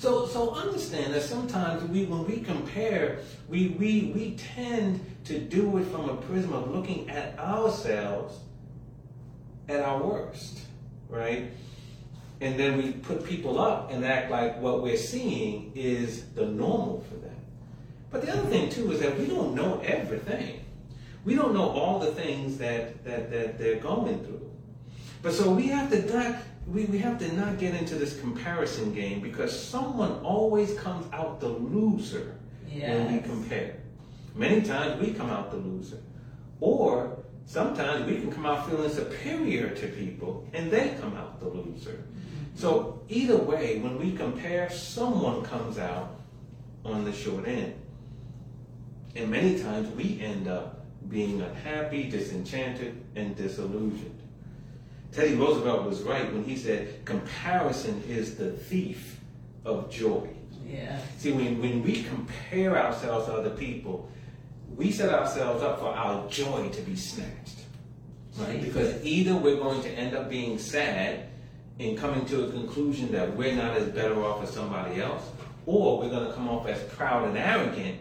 [0.00, 3.18] So so understand that sometimes we when we compare,
[3.50, 8.38] we we we tend to do it from a prism of looking at ourselves
[9.68, 10.60] at our worst,
[11.10, 11.50] right?
[12.40, 17.04] And then we put people up and act like what we're seeing is the normal
[17.06, 17.36] for them.
[18.10, 20.64] But the other thing too is that we don't know everything.
[21.26, 24.50] We don't know all the things that that, that they're going through.
[25.20, 26.36] But so we have to not
[26.66, 31.40] we, we have to not get into this comparison game because someone always comes out
[31.40, 32.36] the loser
[32.68, 33.76] when we compare.
[34.34, 35.98] Many times we come out the loser.
[36.60, 41.48] Or sometimes we can come out feeling superior to people and they come out the
[41.48, 42.04] loser.
[42.54, 46.20] So either way, when we compare, someone comes out
[46.84, 47.74] on the short end.
[49.16, 54.19] And many times we end up being unhappy, disenchanted, and disillusioned.
[55.12, 59.18] Teddy Roosevelt was right when he said, comparison is the thief
[59.64, 60.28] of joy.
[60.66, 61.02] Yes.
[61.18, 64.08] See, when, when we compare ourselves to other people,
[64.76, 67.58] we set ourselves up for our joy to be snatched.
[68.38, 68.62] Right?
[68.62, 71.26] Because either we're going to end up being sad
[71.80, 75.24] and coming to a conclusion that we're not as better off as somebody else,
[75.66, 77.98] or we're going to come off as proud and arrogant,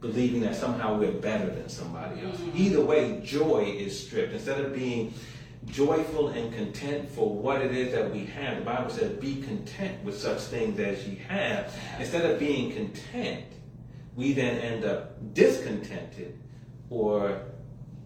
[0.00, 2.36] believing that somehow we're better than somebody else.
[2.36, 2.58] Mm-hmm.
[2.58, 4.32] Either way, joy is stripped.
[4.32, 5.12] Instead of being
[5.66, 10.02] joyful and content for what it is that we have, the Bible says, be content
[10.04, 11.74] with such things as ye have.
[11.98, 13.44] Instead of being content,
[14.16, 16.38] we then end up discontented
[16.90, 17.42] or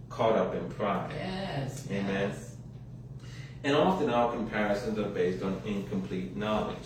[0.09, 1.11] caught up in pride.
[1.15, 1.87] Yes.
[1.91, 2.31] Amen.
[2.31, 2.57] yes.
[3.65, 6.77] And often our comparisons are based on incomplete knowledge.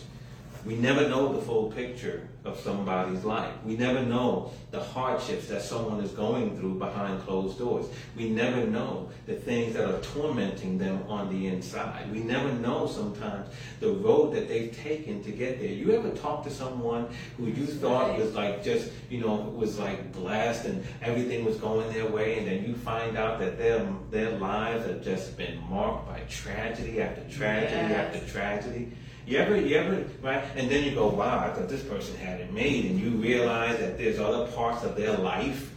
[0.65, 3.53] We never know the full picture of somebody's life.
[3.65, 7.87] We never know the hardships that someone is going through behind closed doors.
[8.17, 12.11] We never know the things that are tormenting them on the inside.
[12.11, 13.49] We never know sometimes
[13.81, 15.69] the road that they've taken to get there.
[15.71, 20.13] You ever talk to someone who you thought was like just, you know, was like
[20.13, 24.31] blessed and everything was going their way and then you find out that their their
[24.39, 28.15] lives have just been marked by tragedy after tragedy Yes.
[28.17, 28.93] after tragedy.
[29.27, 30.43] You ever, you ever, right?
[30.57, 33.79] And then you go, wow, I thought this person had it made, and you realize
[33.79, 35.71] that there's other parts of their life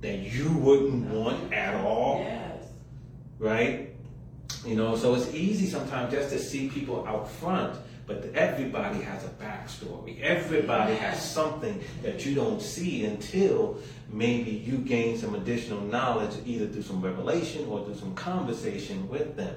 [0.00, 2.62] that you wouldn't want at all, Yes.
[3.38, 3.90] right?
[4.66, 9.24] You know, so it's easy sometimes just to see people out front, but everybody has
[9.24, 10.20] a backstory.
[10.22, 13.78] Everybody has something that you don't see until
[14.10, 19.36] maybe you gain some additional knowledge, either through some revelation or through some conversation with
[19.36, 19.54] them.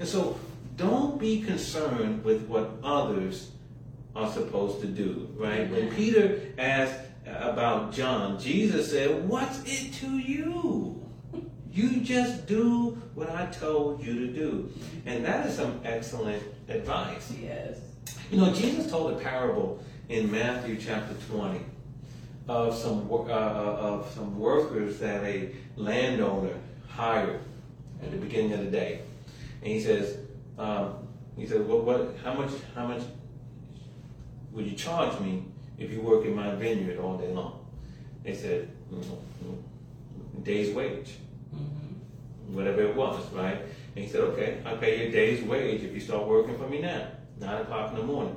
[0.00, 0.38] And so
[0.76, 3.50] don't be concerned with what others
[4.14, 5.70] are supposed to do, right?
[5.70, 10.98] When Peter asked about John, Jesus said, What's it to you?
[11.72, 14.70] You just do what I told you to do.
[15.06, 17.32] And that is some excellent advice.
[17.42, 17.78] Yes.
[18.30, 21.60] You know, Jesus told a parable in Matthew chapter 20
[22.48, 26.54] of some wo- uh, of some workers that a landowner
[26.88, 27.40] hired
[28.02, 29.00] at the beginning of the day,
[29.62, 30.16] and he says,
[30.58, 30.94] um,
[31.36, 32.14] He said, "Well, What?
[32.22, 32.50] How much?
[32.74, 33.02] How much
[34.52, 35.44] would you charge me
[35.78, 37.64] if you work in my vineyard all day long?"
[38.22, 41.16] They said, mm, "Day's wage,
[41.54, 42.54] Mm-hmm.
[42.54, 43.58] whatever it was, right?"
[43.94, 46.68] And he said, "Okay, I'll pay you a day's wage if you start working for
[46.68, 47.06] me now,
[47.40, 48.36] nine o'clock in the morning."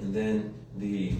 [0.00, 1.12] And then the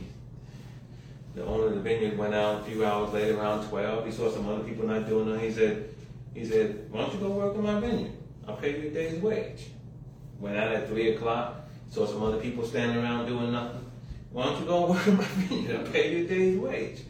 [1.34, 4.04] the owner of the vineyard went out a few hours later, around twelve.
[4.04, 5.40] He saw some other people not doing it.
[5.40, 5.88] He said,
[6.34, 8.12] "He said, why don't you go work in my vineyard?
[8.46, 9.68] I'll pay you a day's wage."
[10.40, 11.68] Went out at three o'clock.
[11.90, 13.84] Saw some other people standing around doing nothing.
[14.32, 15.80] Why don't you go and work in my vineyard?
[15.80, 17.02] I'll pay you a day's wage.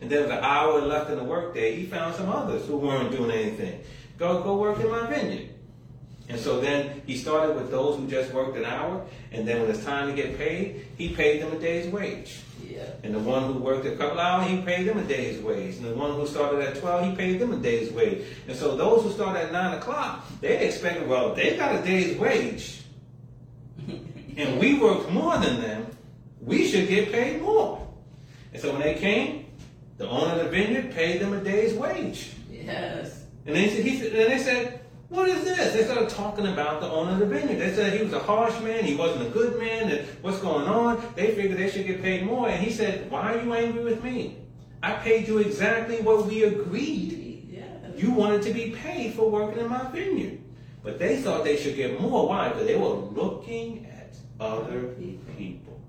[0.00, 3.10] And then with an hour left in the workday, he found some others who weren't
[3.10, 3.82] doing anything.
[4.16, 5.50] Go, go work in my vineyard.
[6.28, 9.70] And so then he started with those who just worked an hour, and then when
[9.70, 12.40] it's time to get paid, he paid them a day's wage.
[12.78, 12.90] Yeah.
[13.02, 15.76] And the one who worked a couple hours, he paid them a day's wage.
[15.76, 18.24] And the one who started at 12, he paid them a day's wage.
[18.46, 22.16] And so those who started at 9 o'clock, they expected, well, they got a day's
[22.16, 22.82] wage.
[23.88, 25.86] and we worked more than them.
[26.40, 27.84] We should get paid more.
[28.52, 29.46] And so when they came,
[29.96, 32.30] the owner of the vineyard paid them a day's wage.
[32.48, 33.24] Yes.
[33.44, 34.77] And then he said, he said, and they said,
[35.08, 35.72] what is this?
[35.72, 37.58] They started talking about the owner of the vineyard.
[37.58, 40.68] They said he was a harsh man, he wasn't a good man, and what's going
[40.68, 41.02] on?
[41.14, 42.48] They figured they should get paid more.
[42.48, 44.36] And he said, Why are you angry with me?
[44.82, 47.48] I paid you exactly what we agreed.
[47.50, 47.64] Yes.
[47.96, 50.40] You wanted to be paid for working in my vineyard.
[50.82, 52.28] But they thought they should get more.
[52.28, 52.50] Why?
[52.50, 54.94] Because they were looking at other
[55.36, 55.80] people.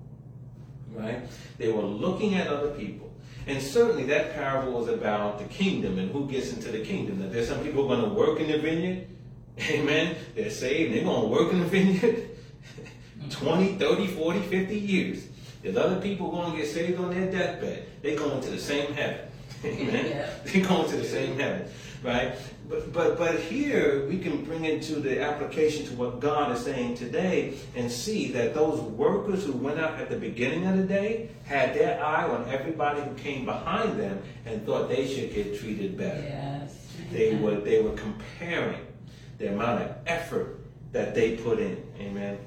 [0.92, 1.22] Right?
[1.58, 3.09] They were looking at other people.
[3.50, 7.18] And certainly that parable is about the kingdom and who gets into the kingdom.
[7.18, 9.08] That there's some people going to work in the vineyard.
[9.70, 10.14] Amen.
[10.36, 10.94] They're saved.
[10.94, 12.30] They're going to work in the vineyard
[13.30, 15.26] 20, 30, 40, 50 years.
[15.64, 17.86] There's other people going to get saved on their deathbed.
[18.02, 19.26] They're going to the same heaven.
[19.64, 20.06] Amen.
[20.06, 20.30] Yeah.
[20.44, 21.68] They're going to the same heaven.
[22.04, 22.36] Right?
[22.70, 26.94] But, but, but here we can bring into the application to what God is saying
[26.94, 31.30] today and see that those workers who went out at the beginning of the day
[31.44, 35.98] had their eye on everybody who came behind them and thought they should get treated
[35.98, 36.22] better.
[36.22, 36.86] Yes.
[37.10, 38.86] They were they were comparing
[39.38, 40.60] the amount of effort
[40.92, 41.82] that they put in.
[41.98, 42.38] Amen.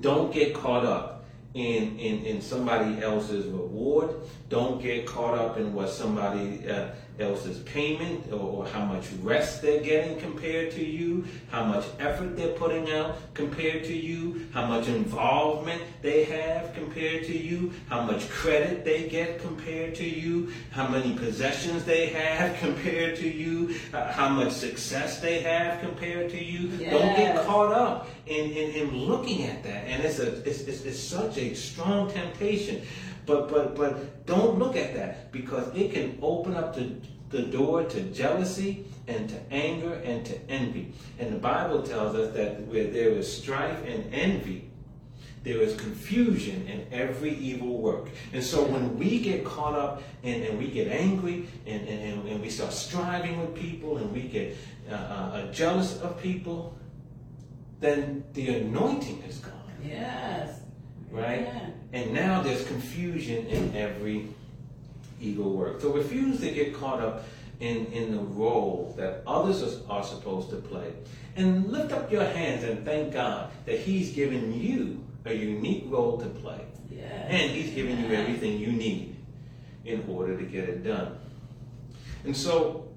[0.00, 1.24] Don't get caught up
[1.54, 4.14] in in, in somebody else's reward.
[4.48, 9.62] Don't get caught up in what somebody uh, else's payment or, or how much rest
[9.62, 14.66] they're getting compared to you, how much effort they're putting out compared to you, how
[14.66, 20.52] much involvement they have compared to you, how much credit they get compared to you,
[20.70, 26.30] how many possessions they have compared to you, uh, how much success they have compared
[26.30, 26.68] to you.
[26.90, 29.86] Don't get caught up in, in, in looking at that.
[29.86, 32.82] And it's, a, it's, it's, it's such a strong temptation.
[33.26, 36.92] But, but, but don't look at that because it can open up the,
[37.30, 40.92] the door to jealousy and to anger and to envy.
[41.18, 44.68] And the Bible tells us that where there is strife and envy,
[45.44, 48.08] there is confusion in every evil work.
[48.32, 52.40] And so when we get caught up and, and we get angry and, and, and,
[52.40, 54.56] we start striving with people and we get
[54.88, 56.76] uh, uh, jealous of people,
[57.80, 59.52] then the anointing is gone,
[59.84, 60.60] Yes.
[61.10, 61.40] right?
[61.40, 61.70] Yeah.
[61.92, 64.28] And now there's confusion in every
[65.20, 65.80] ego work.
[65.80, 67.24] So refuse to get caught up
[67.60, 70.92] in, in the role that others are, supposed to play.
[71.36, 76.18] And lift up your hands and thank God that He's given you a unique role
[76.18, 76.60] to play.
[76.90, 77.26] Yes.
[77.28, 79.16] And He's given you everything you need
[79.84, 81.18] in order to get it done.
[82.24, 82.88] And so,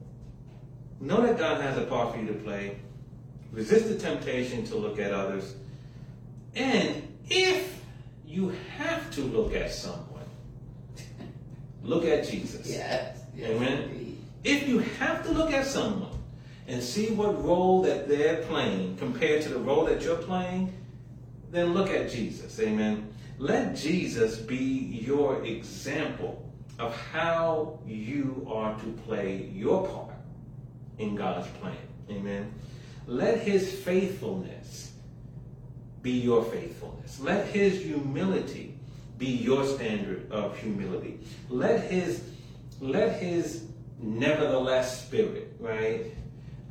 [1.00, 2.78] know that God has a part for you to play.
[3.52, 5.56] Resist the temptation to look at others.
[6.56, 7.75] And if
[8.36, 10.26] you have to look at someone,
[11.84, 12.68] look at Jesus.
[12.68, 13.18] Yes.
[13.34, 13.84] yes Amen.
[13.84, 14.18] indeed.
[14.44, 16.20] If you have to look at someone
[16.68, 20.74] and see what role that they're playing compared to the role that you're playing,
[21.52, 22.60] then look at Jesus.
[22.60, 23.08] Amen.
[23.38, 26.46] Let Jesus be your example
[26.78, 30.16] of how you are to play your part
[30.98, 31.78] in God's plan.
[32.10, 32.54] Amen.
[33.08, 34.92] Let his faithfulness
[36.06, 37.20] be your faithfulness.
[37.20, 38.76] Let his humility
[39.18, 41.18] be your standard of humility.
[41.50, 42.22] Let his
[42.80, 43.66] let his
[44.00, 46.06] nevertheless spirit, right?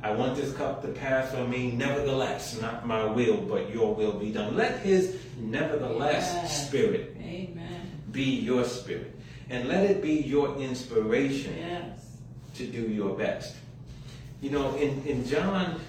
[0.01, 4.13] I want this cup to pass from me, nevertheless, not my will, but your will
[4.13, 4.55] be done.
[4.55, 7.91] Let his nevertheless spirit Amen.
[8.11, 9.13] be your spirit.
[9.49, 12.17] And let it be your inspiration Yes.
[12.55, 13.55] to do your best.
[14.41, 15.81] You know, in, in John,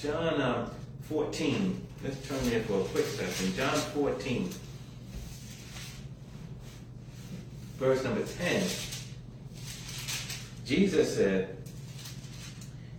[0.00, 0.70] John uh,
[1.02, 3.54] 14, let's turn there for a quick second.
[3.56, 4.50] John 14,
[7.78, 8.66] verse number 10,
[10.64, 11.56] Jesus said,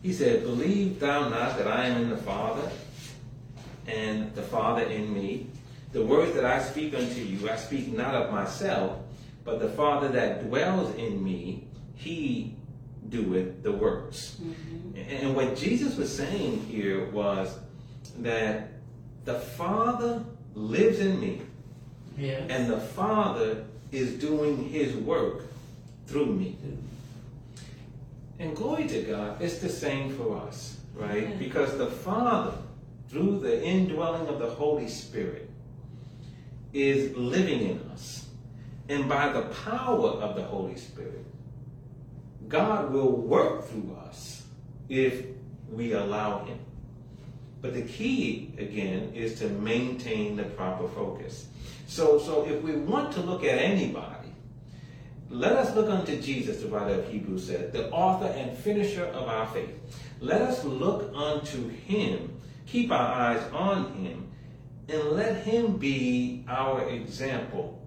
[0.01, 2.69] He said, Believe thou not that I am in the Father?
[3.87, 5.47] and the Father in me.
[5.91, 8.99] The words that I speak unto you, I speak not of myself,
[9.43, 12.55] but the Father that dwells in me, he
[13.09, 14.37] doeth the works.
[14.41, 14.97] Mm-hmm.
[14.97, 17.59] And what Jesus was saying here was
[18.19, 18.71] that
[19.25, 20.23] the Father
[20.55, 21.41] lives in me,
[22.17, 22.43] Yes.
[22.49, 25.43] and the Father is doing his work
[26.07, 26.57] through me.
[28.39, 31.29] And glory to God, it's the same for us, right?
[31.29, 31.35] Yeah.
[31.37, 32.53] Because the Father,
[33.09, 35.49] through the indwelling of the Holy Spirit,
[36.73, 38.27] is living in us.
[38.89, 41.25] And by the power of the Holy Spirit,
[42.49, 44.43] God will work through us
[44.89, 45.25] if
[45.71, 46.59] we allow Him.
[47.63, 51.47] But the key, again, is to maintain the proper focus.
[51.87, 54.33] So, so if we want to look at anybody,
[55.29, 59.29] let us look unto Jesus, the writer of Hebrews said, the author and finisher of
[59.29, 59.73] our faith.
[60.19, 64.29] Let us look unto him, keep our eyes on him,
[64.89, 67.81] and let him be our example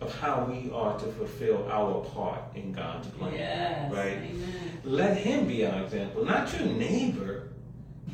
[0.00, 3.34] of how we are to fulfill our part in God's plan.
[3.34, 3.92] Yes.
[3.92, 4.18] Right?
[4.18, 4.80] Amen.
[4.84, 7.48] Let him be our example, not your neighbor,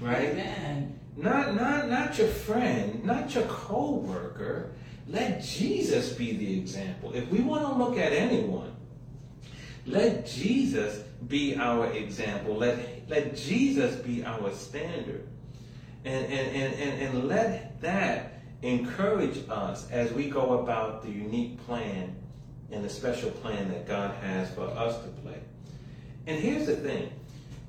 [0.01, 0.31] right?
[0.31, 1.01] Amen.
[1.17, 4.73] Not not not your friend, not your co-worker.
[5.09, 7.13] Let Jesus be the example.
[7.13, 8.75] If we want to look at anyone,
[9.85, 12.57] let Jesus be our example.
[12.57, 15.29] Let let Jesus be our standard.
[16.05, 21.65] And and, and, and, and let that encourage us as we go about the unique
[21.67, 22.17] plan
[22.71, 25.39] and the special plan that God has for us to play.
[26.27, 27.13] And here's the thing.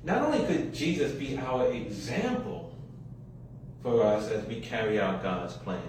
[0.04, 2.63] Not only could Jesus be our example,
[3.84, 5.80] for us as we carry out God's plan.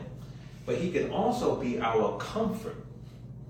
[0.66, 2.76] But he can also be our comfort,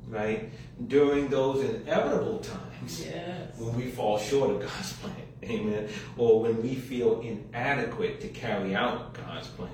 [0.07, 0.51] right?
[0.87, 3.57] During those inevitable times Yes.
[3.57, 8.75] when we fall short of God's plan, amen, or when we feel inadequate to carry
[8.75, 9.71] out God's plan.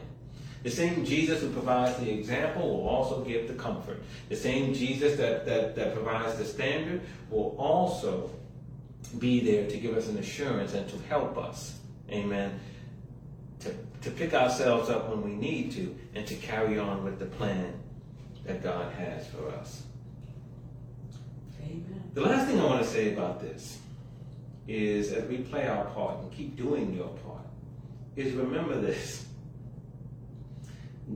[0.63, 4.01] The same Jesus who provides the example will also give the comfort.
[4.29, 8.29] The same Jesus that, that, that provides the standard will also
[9.19, 12.57] be there to give us an assurance and to help us, amen,
[13.61, 17.25] to, to pick ourselves up when we need to and to carry on with the
[17.25, 17.73] plan
[18.45, 19.83] that God has for us.
[21.61, 22.03] Amen.
[22.13, 23.79] The last thing I want to say about this
[24.67, 27.45] is as we play our part and keep doing your part,
[28.15, 29.25] is remember this.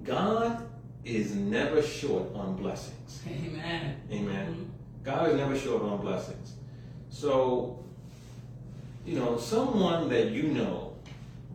[0.04, 0.68] God
[1.04, 3.22] is never short on blessings.
[3.28, 4.02] Amen.
[4.12, 4.48] Amen.
[4.48, 4.64] Mm-hmm.
[5.04, 6.54] God is never short on blessings.
[7.10, 7.84] So,
[9.06, 10.95] you know, someone that you know,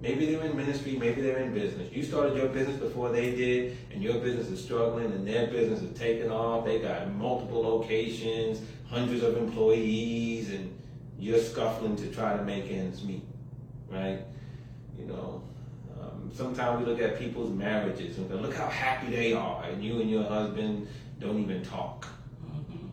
[0.01, 1.93] maybe they're in ministry, maybe they're in business.
[1.93, 5.83] You started your business before they did, and your business is struggling, and their business
[5.83, 6.65] is taking off.
[6.65, 10.77] They got multiple locations, hundreds of employees, and
[11.19, 13.25] you're scuffling to try to make ends meet,
[13.91, 14.21] right?
[14.99, 15.43] You know,
[16.01, 19.85] um, sometimes we look at people's marriages and go, look how happy they are, and
[19.85, 20.89] you and your husband
[21.19, 22.07] don't even talk.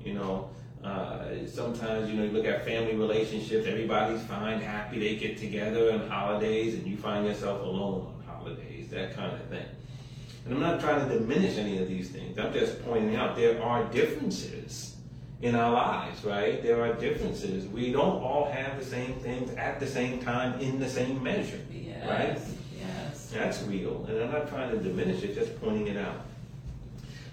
[0.04, 0.50] You know,
[0.88, 3.68] uh, sometimes you know you look at family relationships.
[3.68, 5.00] Everybody's fine, happy.
[5.00, 8.90] They get together on holidays, and you find yourself alone on holidays.
[8.90, 9.66] That kind of thing.
[10.46, 12.38] And I'm not trying to diminish any of these things.
[12.40, 14.96] I'm just pointing out there are differences
[15.42, 16.64] in our lives, right?
[16.64, 17.68] There are differences.
[17.68, 21.60] We don't all have the same things at the same time in the same measure,
[21.72, 22.08] Yes.
[22.08, 22.40] right?
[22.80, 23.30] Yes.
[23.34, 26.22] That's real, and I'm not trying to diminish it, just pointing it out.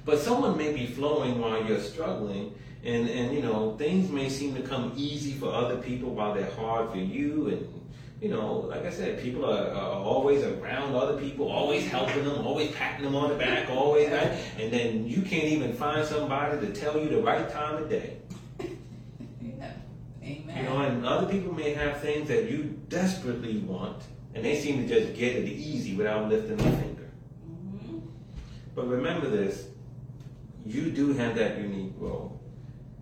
[0.05, 2.53] But someone may be flowing while you're struggling,
[2.85, 6.51] and, and you know, things may seem to come easy for other people while they're
[6.51, 7.49] hard for you.
[7.49, 7.81] And,
[8.21, 12.47] you know, like I said, people are, are always around other people, always helping them,
[12.47, 14.39] always patting them on the back, always that.
[14.59, 18.19] And then you can't even find somebody to tell you the right time of day.
[19.41, 19.73] Yeah.
[20.23, 20.57] Amen.
[20.57, 24.03] You know, and other people may have things that you desperately want,
[24.35, 27.11] and they seem to just get it easy without lifting a finger.
[27.47, 28.03] Mhm.
[28.75, 29.69] But remember this
[30.67, 32.34] you do have that unique role.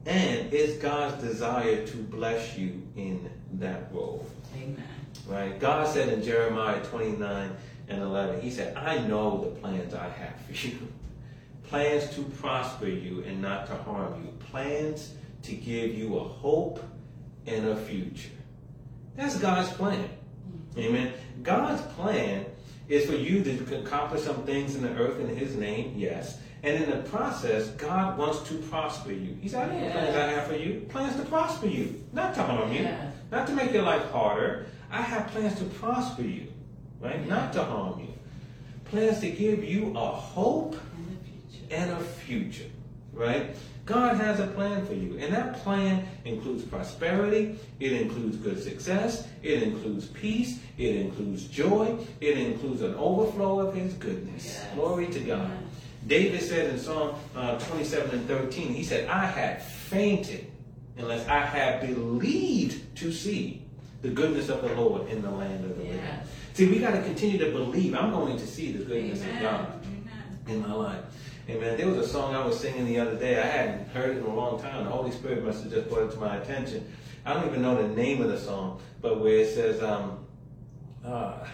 [0.07, 4.27] And it's God's desire to bless you in that role.
[4.57, 4.83] Amen.
[5.27, 5.59] Right?
[5.59, 7.57] God said in Jeremiah 29
[7.89, 10.79] and 11, He said, I know the plans I have for you.
[11.69, 14.31] Plans to prosper you and not to harm you.
[14.51, 16.85] Plans to give you a hope
[17.47, 18.29] and a future.
[19.17, 20.11] That's God's plan.
[20.75, 20.81] Mm-hmm.
[20.81, 21.13] Amen.
[21.43, 22.45] God's plan
[22.89, 26.39] is for you to accomplish some things in the earth in His name, yes.
[26.65, 29.37] And in the process, God wants to prosper you.
[29.41, 30.87] He said, I know plans I have for you.
[30.89, 32.89] Plans to prosper you, not to harm you,
[33.33, 34.67] not to make your life harder.
[34.91, 36.47] I have plans to prosper you,
[37.01, 37.27] right?
[37.29, 38.09] Not to harm you.
[38.85, 41.25] Plans to give you a hope In the
[41.59, 41.75] future.
[41.75, 42.71] and a future.
[43.13, 43.57] right?
[43.85, 49.27] God has a plan for you, and that plan includes prosperity, it includes good success,
[49.43, 54.45] it includes peace, it includes joy, it includes an overflow of His goodness.
[54.45, 54.67] Yes.
[54.77, 55.51] Glory to God.
[56.07, 60.51] David said in Psalm uh, 27 and 13, he said, I had fainted
[60.97, 63.63] unless I had believed to see
[64.03, 66.01] the goodness of the Lord in the land of the living.
[66.55, 67.95] See, we got to continue to believe.
[67.95, 69.37] I'm going to see the goodness Amen.
[69.37, 70.41] of God Amen.
[70.49, 71.05] in my life.
[71.49, 71.77] Amen.
[71.77, 73.41] There was a song I was singing the other day.
[73.41, 74.85] I hadn't heard it in a long time.
[74.85, 76.93] The Holy Spirit must have just brought it to my attention.
[77.25, 80.25] I don't even know the name of the song, but where it says, um,
[81.05, 81.47] uh,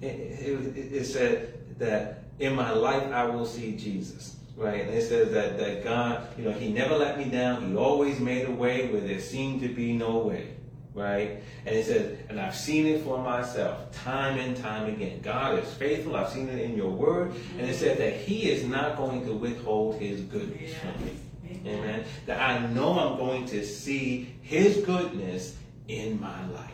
[0.00, 4.36] it, it, it, said that in my life I will see Jesus.
[4.56, 7.66] Right, and it says that, that God, you know, He never let me down.
[7.66, 10.48] He always made a way where there seemed to be no way
[10.94, 11.42] right?
[11.66, 15.20] And it says, and I've seen it for myself time and time again.
[15.22, 16.16] God is faithful.
[16.16, 17.32] I've seen it in your word.
[17.58, 21.16] And it said that he is not going to withhold his goodness from me.
[21.66, 22.04] Amen.
[22.26, 25.56] That I know I'm going to see his goodness
[25.88, 26.66] in my life.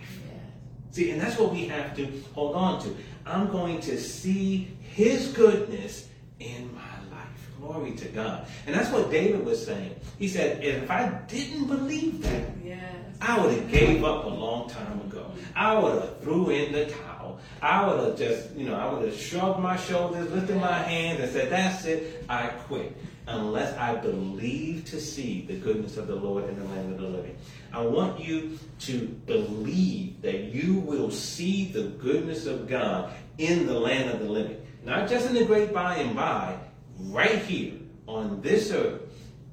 [0.93, 2.97] See, and that's what we have to hold on to.
[3.27, 6.09] I'm going to see his goodness
[6.39, 7.51] in my life.
[7.61, 8.47] Glory to God.
[8.67, 9.97] And that's what David was saying.
[10.19, 12.81] He said, if I didn't believe that, Yes.
[13.21, 15.31] I would have gave up a long time ago.
[15.55, 17.39] I would have threw in the towel.
[17.63, 21.21] I would have just, you know, I would have shrugged my shoulders, lifted my hands,
[21.21, 22.95] and said, "That's it, I quit."
[23.27, 27.09] Unless I believe to see the goodness of the Lord in the land of the
[27.09, 27.37] living.
[27.73, 33.79] I want you to believe that you will see the goodness of God in the
[33.79, 34.65] land of the living.
[34.85, 36.57] Not just in the great by and by,
[37.01, 37.75] right here
[38.07, 39.03] on this earth.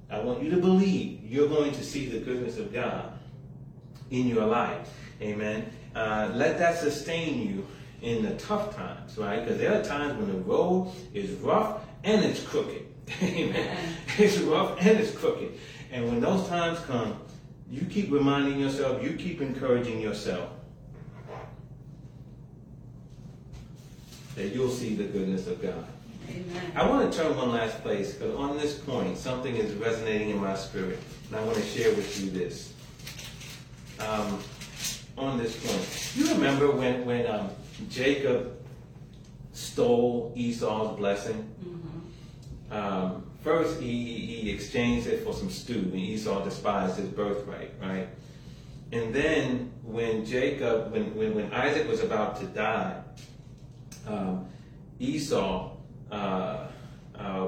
[0.10, 3.12] I want you to believe you're going to see the goodness of God
[4.12, 4.88] in your life.
[5.22, 5.72] Amen.
[5.96, 7.68] Uh, let that sustain you
[8.02, 9.44] in the tough times, right?
[9.44, 12.86] Because there are times when the road is rough and it's crooked.
[13.22, 13.78] Amen.
[14.18, 15.54] It's rough and it's crooked.
[15.92, 17.20] And when those times come,
[17.70, 20.50] you keep reminding yourself, you keep encouraging yourself
[24.36, 25.86] that you'll see the goodness of God.
[26.30, 26.72] Amen.
[26.76, 30.40] I want to turn one last place because on this point, something is resonating in
[30.42, 31.00] my spirit.
[31.28, 32.74] And I want to share with you this.
[34.00, 34.40] Um,
[35.18, 37.50] on this point, you remember when, when um,
[37.90, 38.58] Jacob
[39.54, 41.48] stole Esau's blessing?
[41.64, 41.73] Mhm.
[42.74, 43.92] Um, first, he,
[44.42, 48.08] he exchanged it for some stew, and Esau despised his birthright, right?
[48.92, 53.02] And then, when Jacob, when, when, when Isaac was about to die,
[54.08, 54.48] um,
[55.00, 55.78] Esau,
[56.12, 56.68] uh,
[57.18, 57.48] uh,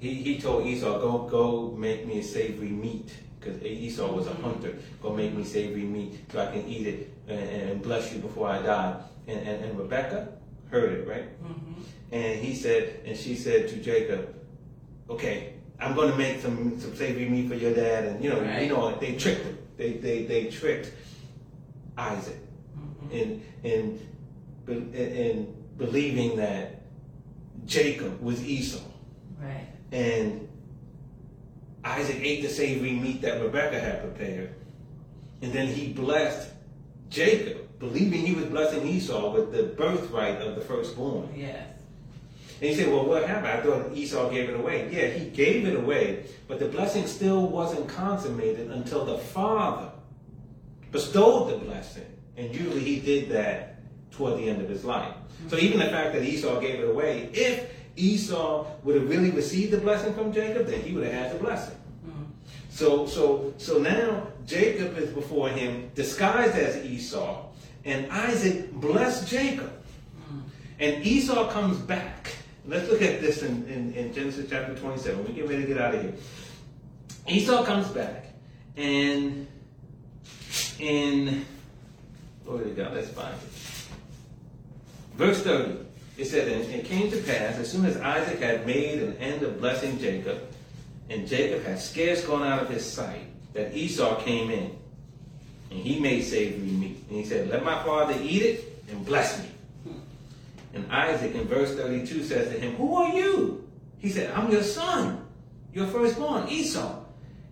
[0.00, 3.12] he, he told Esau, go, go make me a savory meat.
[3.38, 4.76] Because Esau was a hunter.
[5.02, 8.48] Go make me savory meat so I can eat it and, and bless you before
[8.48, 9.00] I die.
[9.26, 10.28] And, and, and Rebecca
[10.70, 11.42] heard it, right?
[11.42, 11.82] Mhm.
[12.12, 14.34] And he said, and she said to Jacob,
[15.08, 18.40] "Okay, I'm going to make some some savory meat for your dad." And you know,
[18.40, 18.62] Right.
[18.62, 19.56] you know, they tricked him.
[19.78, 20.92] They they they tricked
[21.96, 22.36] Isaac
[22.78, 23.12] Mhm.
[23.12, 23.98] in in
[24.68, 26.82] in, in believing that
[27.66, 28.84] Jacob was Esau,
[29.40, 29.66] Right.
[29.90, 30.46] and
[31.84, 34.50] Isaac ate the savory meat that Rebecca had prepared,
[35.40, 36.50] and then he blessed
[37.08, 41.28] Jacob, believing he was blessing Esau with the birthright of the firstborn.
[41.36, 41.68] Yes.
[42.62, 43.48] And you say, well, what happened?
[43.48, 44.88] I thought Esau gave it away.
[44.92, 49.90] Yeah, he gave it away, but the blessing still wasn't consummated until the father
[50.92, 52.06] bestowed the blessing.
[52.36, 53.80] And usually he did that
[54.12, 55.12] toward the end of his life.
[55.48, 59.72] So even the fact that Esau gave it away, if Esau would have really received
[59.72, 61.76] the blessing from Jacob, then he would have had the blessing.
[62.06, 62.26] Mm.
[62.70, 67.44] So so so now Jacob is before him, disguised as Esau,
[67.84, 69.72] and Isaac blessed Jacob.
[70.32, 70.42] Mm.
[70.78, 72.36] And Esau comes back.
[72.66, 75.26] Let's look at this in, in, in Genesis chapter 27.
[75.26, 76.14] We get ready to get out of here.
[77.26, 78.26] Esau comes back,
[78.76, 79.46] and
[80.78, 81.44] in
[82.44, 83.52] glory to God, let's find it.
[85.16, 85.76] Verse 30,
[86.18, 89.42] it said, And it came to pass, as soon as Isaac had made an end
[89.42, 90.42] of blessing Jacob,
[91.10, 94.76] and Jacob had scarce gone out of his sight, that Esau came in,
[95.70, 97.04] and he made savory meat.
[97.08, 99.51] And he said, Let my father eat it and bless me.
[100.74, 103.68] And Isaac in verse 32 says to him, Who are you?
[103.98, 105.26] He said, I'm your son,
[105.72, 107.04] your firstborn, Esau.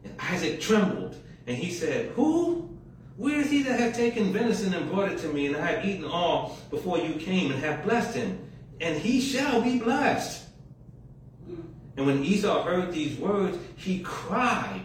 [0.05, 1.17] And Isaac trembled,
[1.47, 2.69] and he said, Who?
[3.17, 5.85] Where is he that hath taken venison and brought it to me, and I have
[5.85, 8.51] eaten all before you came, and have blessed him?
[8.81, 10.47] And he shall be blessed.
[11.97, 14.81] And when Esau heard these words, he cried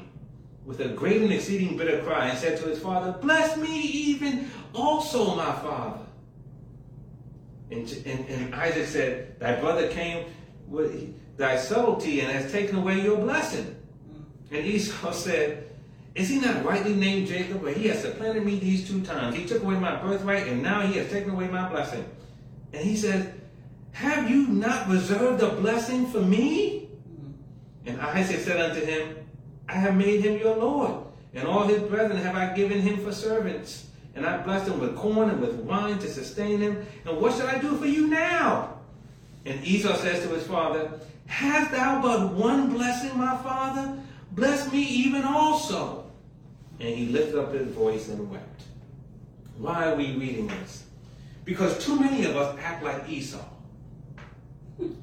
[0.66, 4.52] with a great and exceeding bitter cry, and said to his father, Bless me even
[4.74, 6.05] also, my father.
[7.72, 10.26] And, and, and Isaac said, Thy brother came
[10.68, 13.76] with thy subtlety and has taken away your blessing.
[14.10, 14.24] Mm.
[14.52, 15.70] And Esau said,
[16.14, 17.64] Is he not rightly named Jacob?
[17.64, 19.36] But he has supplanted me these two times.
[19.36, 22.06] He took away my birthright, and now he has taken away my blessing.
[22.74, 23.40] And he said,
[23.94, 26.88] Have you not reserved a blessing for me?
[27.10, 27.34] Mm.
[27.88, 29.16] And Isaac said unto him,
[29.68, 31.04] I have made him your Lord,
[31.34, 33.88] and all his brethren have I given him for servants.
[34.16, 36.86] And I blessed him with corn and with wine to sustain him.
[37.06, 38.80] And what shall I do for you now?
[39.46, 40.90] And Esau says to his father,
[41.28, 43.98] Hast thou but one blessing, my father?
[44.32, 46.06] Bless me even also.
[46.80, 48.64] And he lifted up his voice and wept.
[49.58, 50.84] Why are we reading this?
[51.46, 53.44] Because too many of us act like Esau.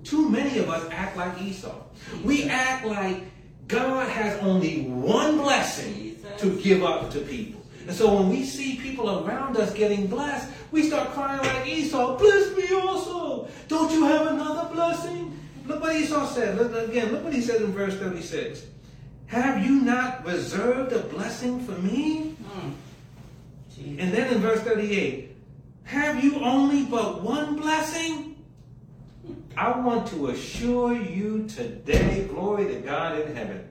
[0.04, 1.74] Too many of us act like Esau.
[2.24, 3.22] We act like
[3.68, 7.61] God has only one blessing to give up to people.
[7.86, 12.16] And so when we see people around us getting blessed, we start crying like Esau,
[12.16, 13.48] bless me also.
[13.68, 15.38] Don't you have another blessing?
[15.66, 16.58] Look what Esau said.
[16.58, 18.62] Look, again, look what he said in verse 36.
[19.26, 22.36] Have you not reserved a blessing for me?
[22.42, 23.98] Mm.
[23.98, 25.34] And then in verse 38,
[25.84, 28.36] have you only but one blessing?
[29.56, 33.68] I want to assure you today, glory to God in heaven,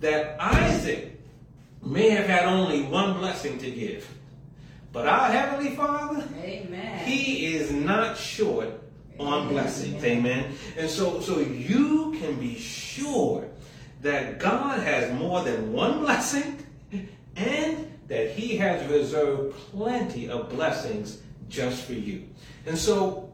[0.00, 1.17] that Isaac
[1.82, 4.08] may have had only one blessing to give.
[4.92, 7.06] But our Heavenly Father, Amen.
[7.06, 8.68] He is not short
[9.18, 10.02] on blessings.
[10.04, 10.54] Amen.
[10.76, 13.48] And so, so you can be sure
[14.02, 16.64] that God has more than one blessing
[17.36, 21.18] and that He has reserved plenty of blessings
[21.48, 22.26] just for you.
[22.66, 23.32] And so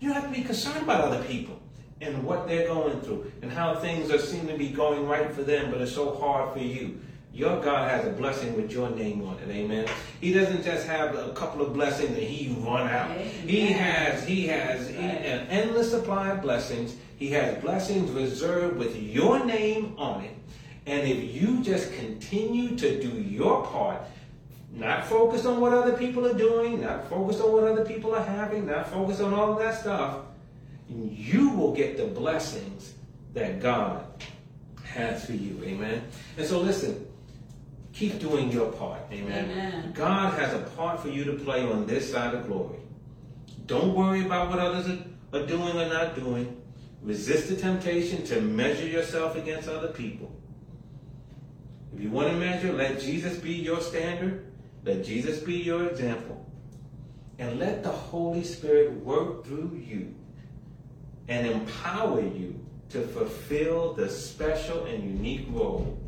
[0.00, 1.60] you have to be concerned about other people
[2.00, 5.42] and what they're going through and how things are seem to be going right for
[5.42, 7.00] them, but it's so hard for you.
[7.32, 9.86] Your God has a blessing with your name on it, amen.
[10.20, 13.10] He doesn't just have a couple of blessings and he run out.
[13.12, 13.30] Amen.
[13.46, 14.96] He has he has Right.
[14.96, 16.96] an endless supply of blessings.
[17.18, 20.34] He has blessings reserved with your name on it.
[20.86, 24.02] And if you just continue to do your part,
[24.74, 28.24] not focused on what other people are doing, not focused on what other people are
[28.24, 30.16] having, not focused on all of that stuff,
[30.88, 32.94] you will get the blessings
[33.34, 34.04] that God
[34.82, 35.60] has for you.
[35.64, 36.02] Amen.
[36.36, 37.06] And so listen,
[37.92, 39.00] keep doing your part.
[39.12, 39.50] Amen.
[39.50, 39.92] Amen.
[39.94, 42.78] God has a part for you to play on this side of glory.
[43.66, 46.60] Don't worry about what others are, are doing or not doing.
[47.02, 50.30] Resist the temptation to measure yourself against other people.
[51.94, 54.46] If you want to measure, let Jesus be your standard.
[54.84, 56.46] Let Jesus be your example.
[57.38, 60.14] And let the Holy Spirit work through you
[61.28, 62.60] and empower you
[62.90, 65.98] to fulfill the special and unique role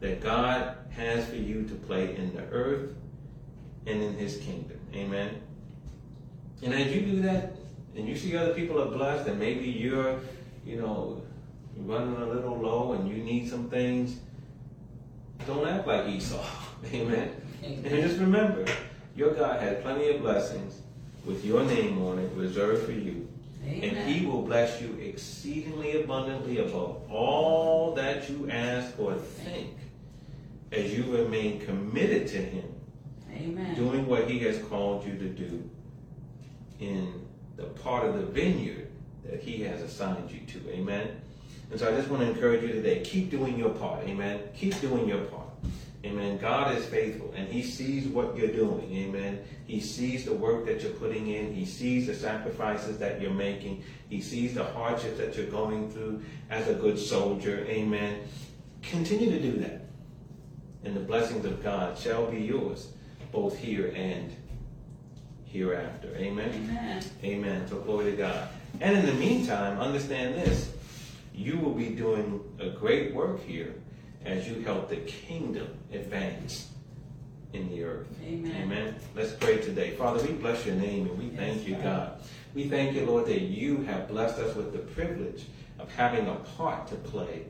[0.00, 2.94] that God has for you to play in the earth
[3.86, 4.78] and in his kingdom.
[4.94, 5.40] Amen.
[6.62, 7.56] And as you do that,
[7.96, 10.20] and you see other people are blessed, and maybe you're,
[10.64, 11.22] you know,
[11.76, 14.18] running a little low and you need some things,
[15.46, 16.44] don't act like Esau.
[16.92, 17.30] Amen.
[17.62, 18.64] And just remember,
[19.16, 20.80] your God has plenty of blessings
[21.24, 23.28] with your name on it reserved for you.
[23.64, 29.76] And he will bless you exceedingly abundantly above all that you ask or think
[30.72, 32.74] as you remain committed to him,
[33.32, 33.74] Amen.
[33.74, 35.68] doing what he has called you to do
[36.78, 38.90] in the part of the vineyard
[39.24, 40.70] that he has assigned you to.
[40.70, 41.20] Amen.
[41.70, 44.04] And so I just want to encourage you today keep doing your part.
[44.04, 44.40] Amen.
[44.54, 45.46] Keep doing your part.
[46.04, 46.38] Amen.
[46.38, 48.90] God is faithful and He sees what you're doing.
[48.92, 49.40] Amen.
[49.66, 51.54] He sees the work that you're putting in.
[51.54, 53.84] He sees the sacrifices that you're making.
[54.08, 57.66] He sees the hardships that you're going through as a good soldier.
[57.68, 58.20] Amen.
[58.82, 59.89] Continue to do that.
[60.84, 62.88] And the blessings of God shall be yours,
[63.32, 64.34] both here and
[65.44, 66.14] hereafter.
[66.16, 66.48] Amen.
[66.54, 67.04] Amen.
[67.24, 67.68] Amen.
[67.68, 68.48] So glory to God.
[68.80, 70.72] And in the meantime, understand this.
[71.34, 73.74] You will be doing a great work here
[74.24, 76.70] as you help the kingdom advance
[77.52, 78.06] in the earth.
[78.22, 78.62] Amen.
[78.62, 78.94] Amen.
[79.14, 79.92] Let's pray today.
[79.92, 81.82] Father, we bless your name and we Yes, thank you, God.
[81.84, 82.20] God.
[82.54, 85.44] We thank you, Lord, that you have blessed us with the privilege
[85.78, 87.44] of having a part to play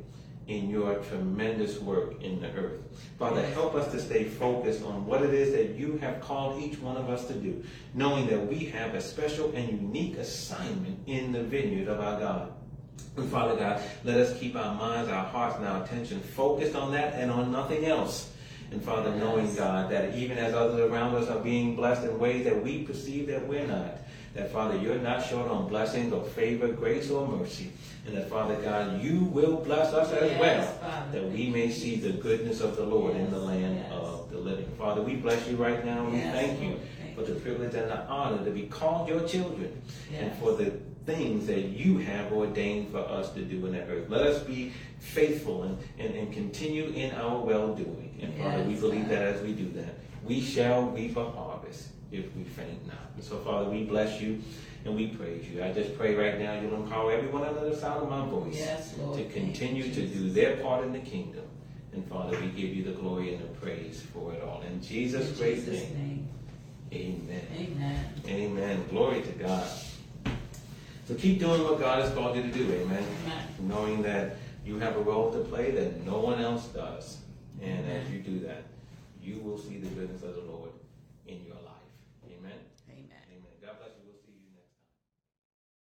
[0.51, 2.81] in your tremendous work in the earth.
[3.19, 6.79] Father, help us to stay focused on what it is that you have called each
[6.81, 7.63] one of us to do,
[7.95, 12.53] knowing that we have a special and unique assignment in the vineyard of our God.
[13.17, 16.91] And Father God, let us keep our minds, our hearts, and our attention focused on
[16.93, 18.33] that and on nothing else.
[18.73, 22.45] And Father, knowing God that even as others around us are being blessed in ways
[22.45, 23.99] that we perceive that we're not,
[24.35, 27.73] that Father, you're not short on blessings or favor, grace or mercy.
[28.07, 31.13] And that Father God, you will bless us as Yes, well, Father.
[31.13, 33.93] that we may see the goodness of the Lord in the land yes.
[33.93, 34.69] of the living.
[34.79, 36.79] Father, we bless you right now and we Yes, thank you.
[37.03, 39.83] Thank for the privilege and the honor to be called your children
[40.15, 40.73] and for the
[41.07, 44.09] things that you have ordained for us to do in the earth.
[44.09, 48.19] Let us be faithful and, and, and continue in our well doing.
[48.23, 51.50] And Father, we believe that as we do that, we shall reap a harvest
[52.13, 53.11] if we faint not.
[53.15, 54.43] And so, Father, we bless you
[54.85, 55.63] and we praise you.
[55.63, 58.95] I just pray right now you'll empower everyone under the sound of my voice Yes,
[58.95, 60.17] to Thank continue to Jesus.
[60.17, 61.45] do their part in the kingdom.
[61.93, 64.63] And Father, we give you the glory and the praise for it all.
[64.63, 66.29] In Jesus' In great Jesus' name,
[66.93, 67.21] name.
[67.29, 67.47] amen.
[67.59, 68.05] Amen.
[68.29, 68.85] Amen.
[68.91, 69.67] Glory to God.
[71.07, 73.05] So keep doing what God has called you to do, amen.
[73.25, 73.45] Amen.
[73.63, 77.19] Knowing that you have a role to play that no one else does.
[77.61, 78.63] And as you do that,
[79.23, 80.60] you will see the goodness of the Lord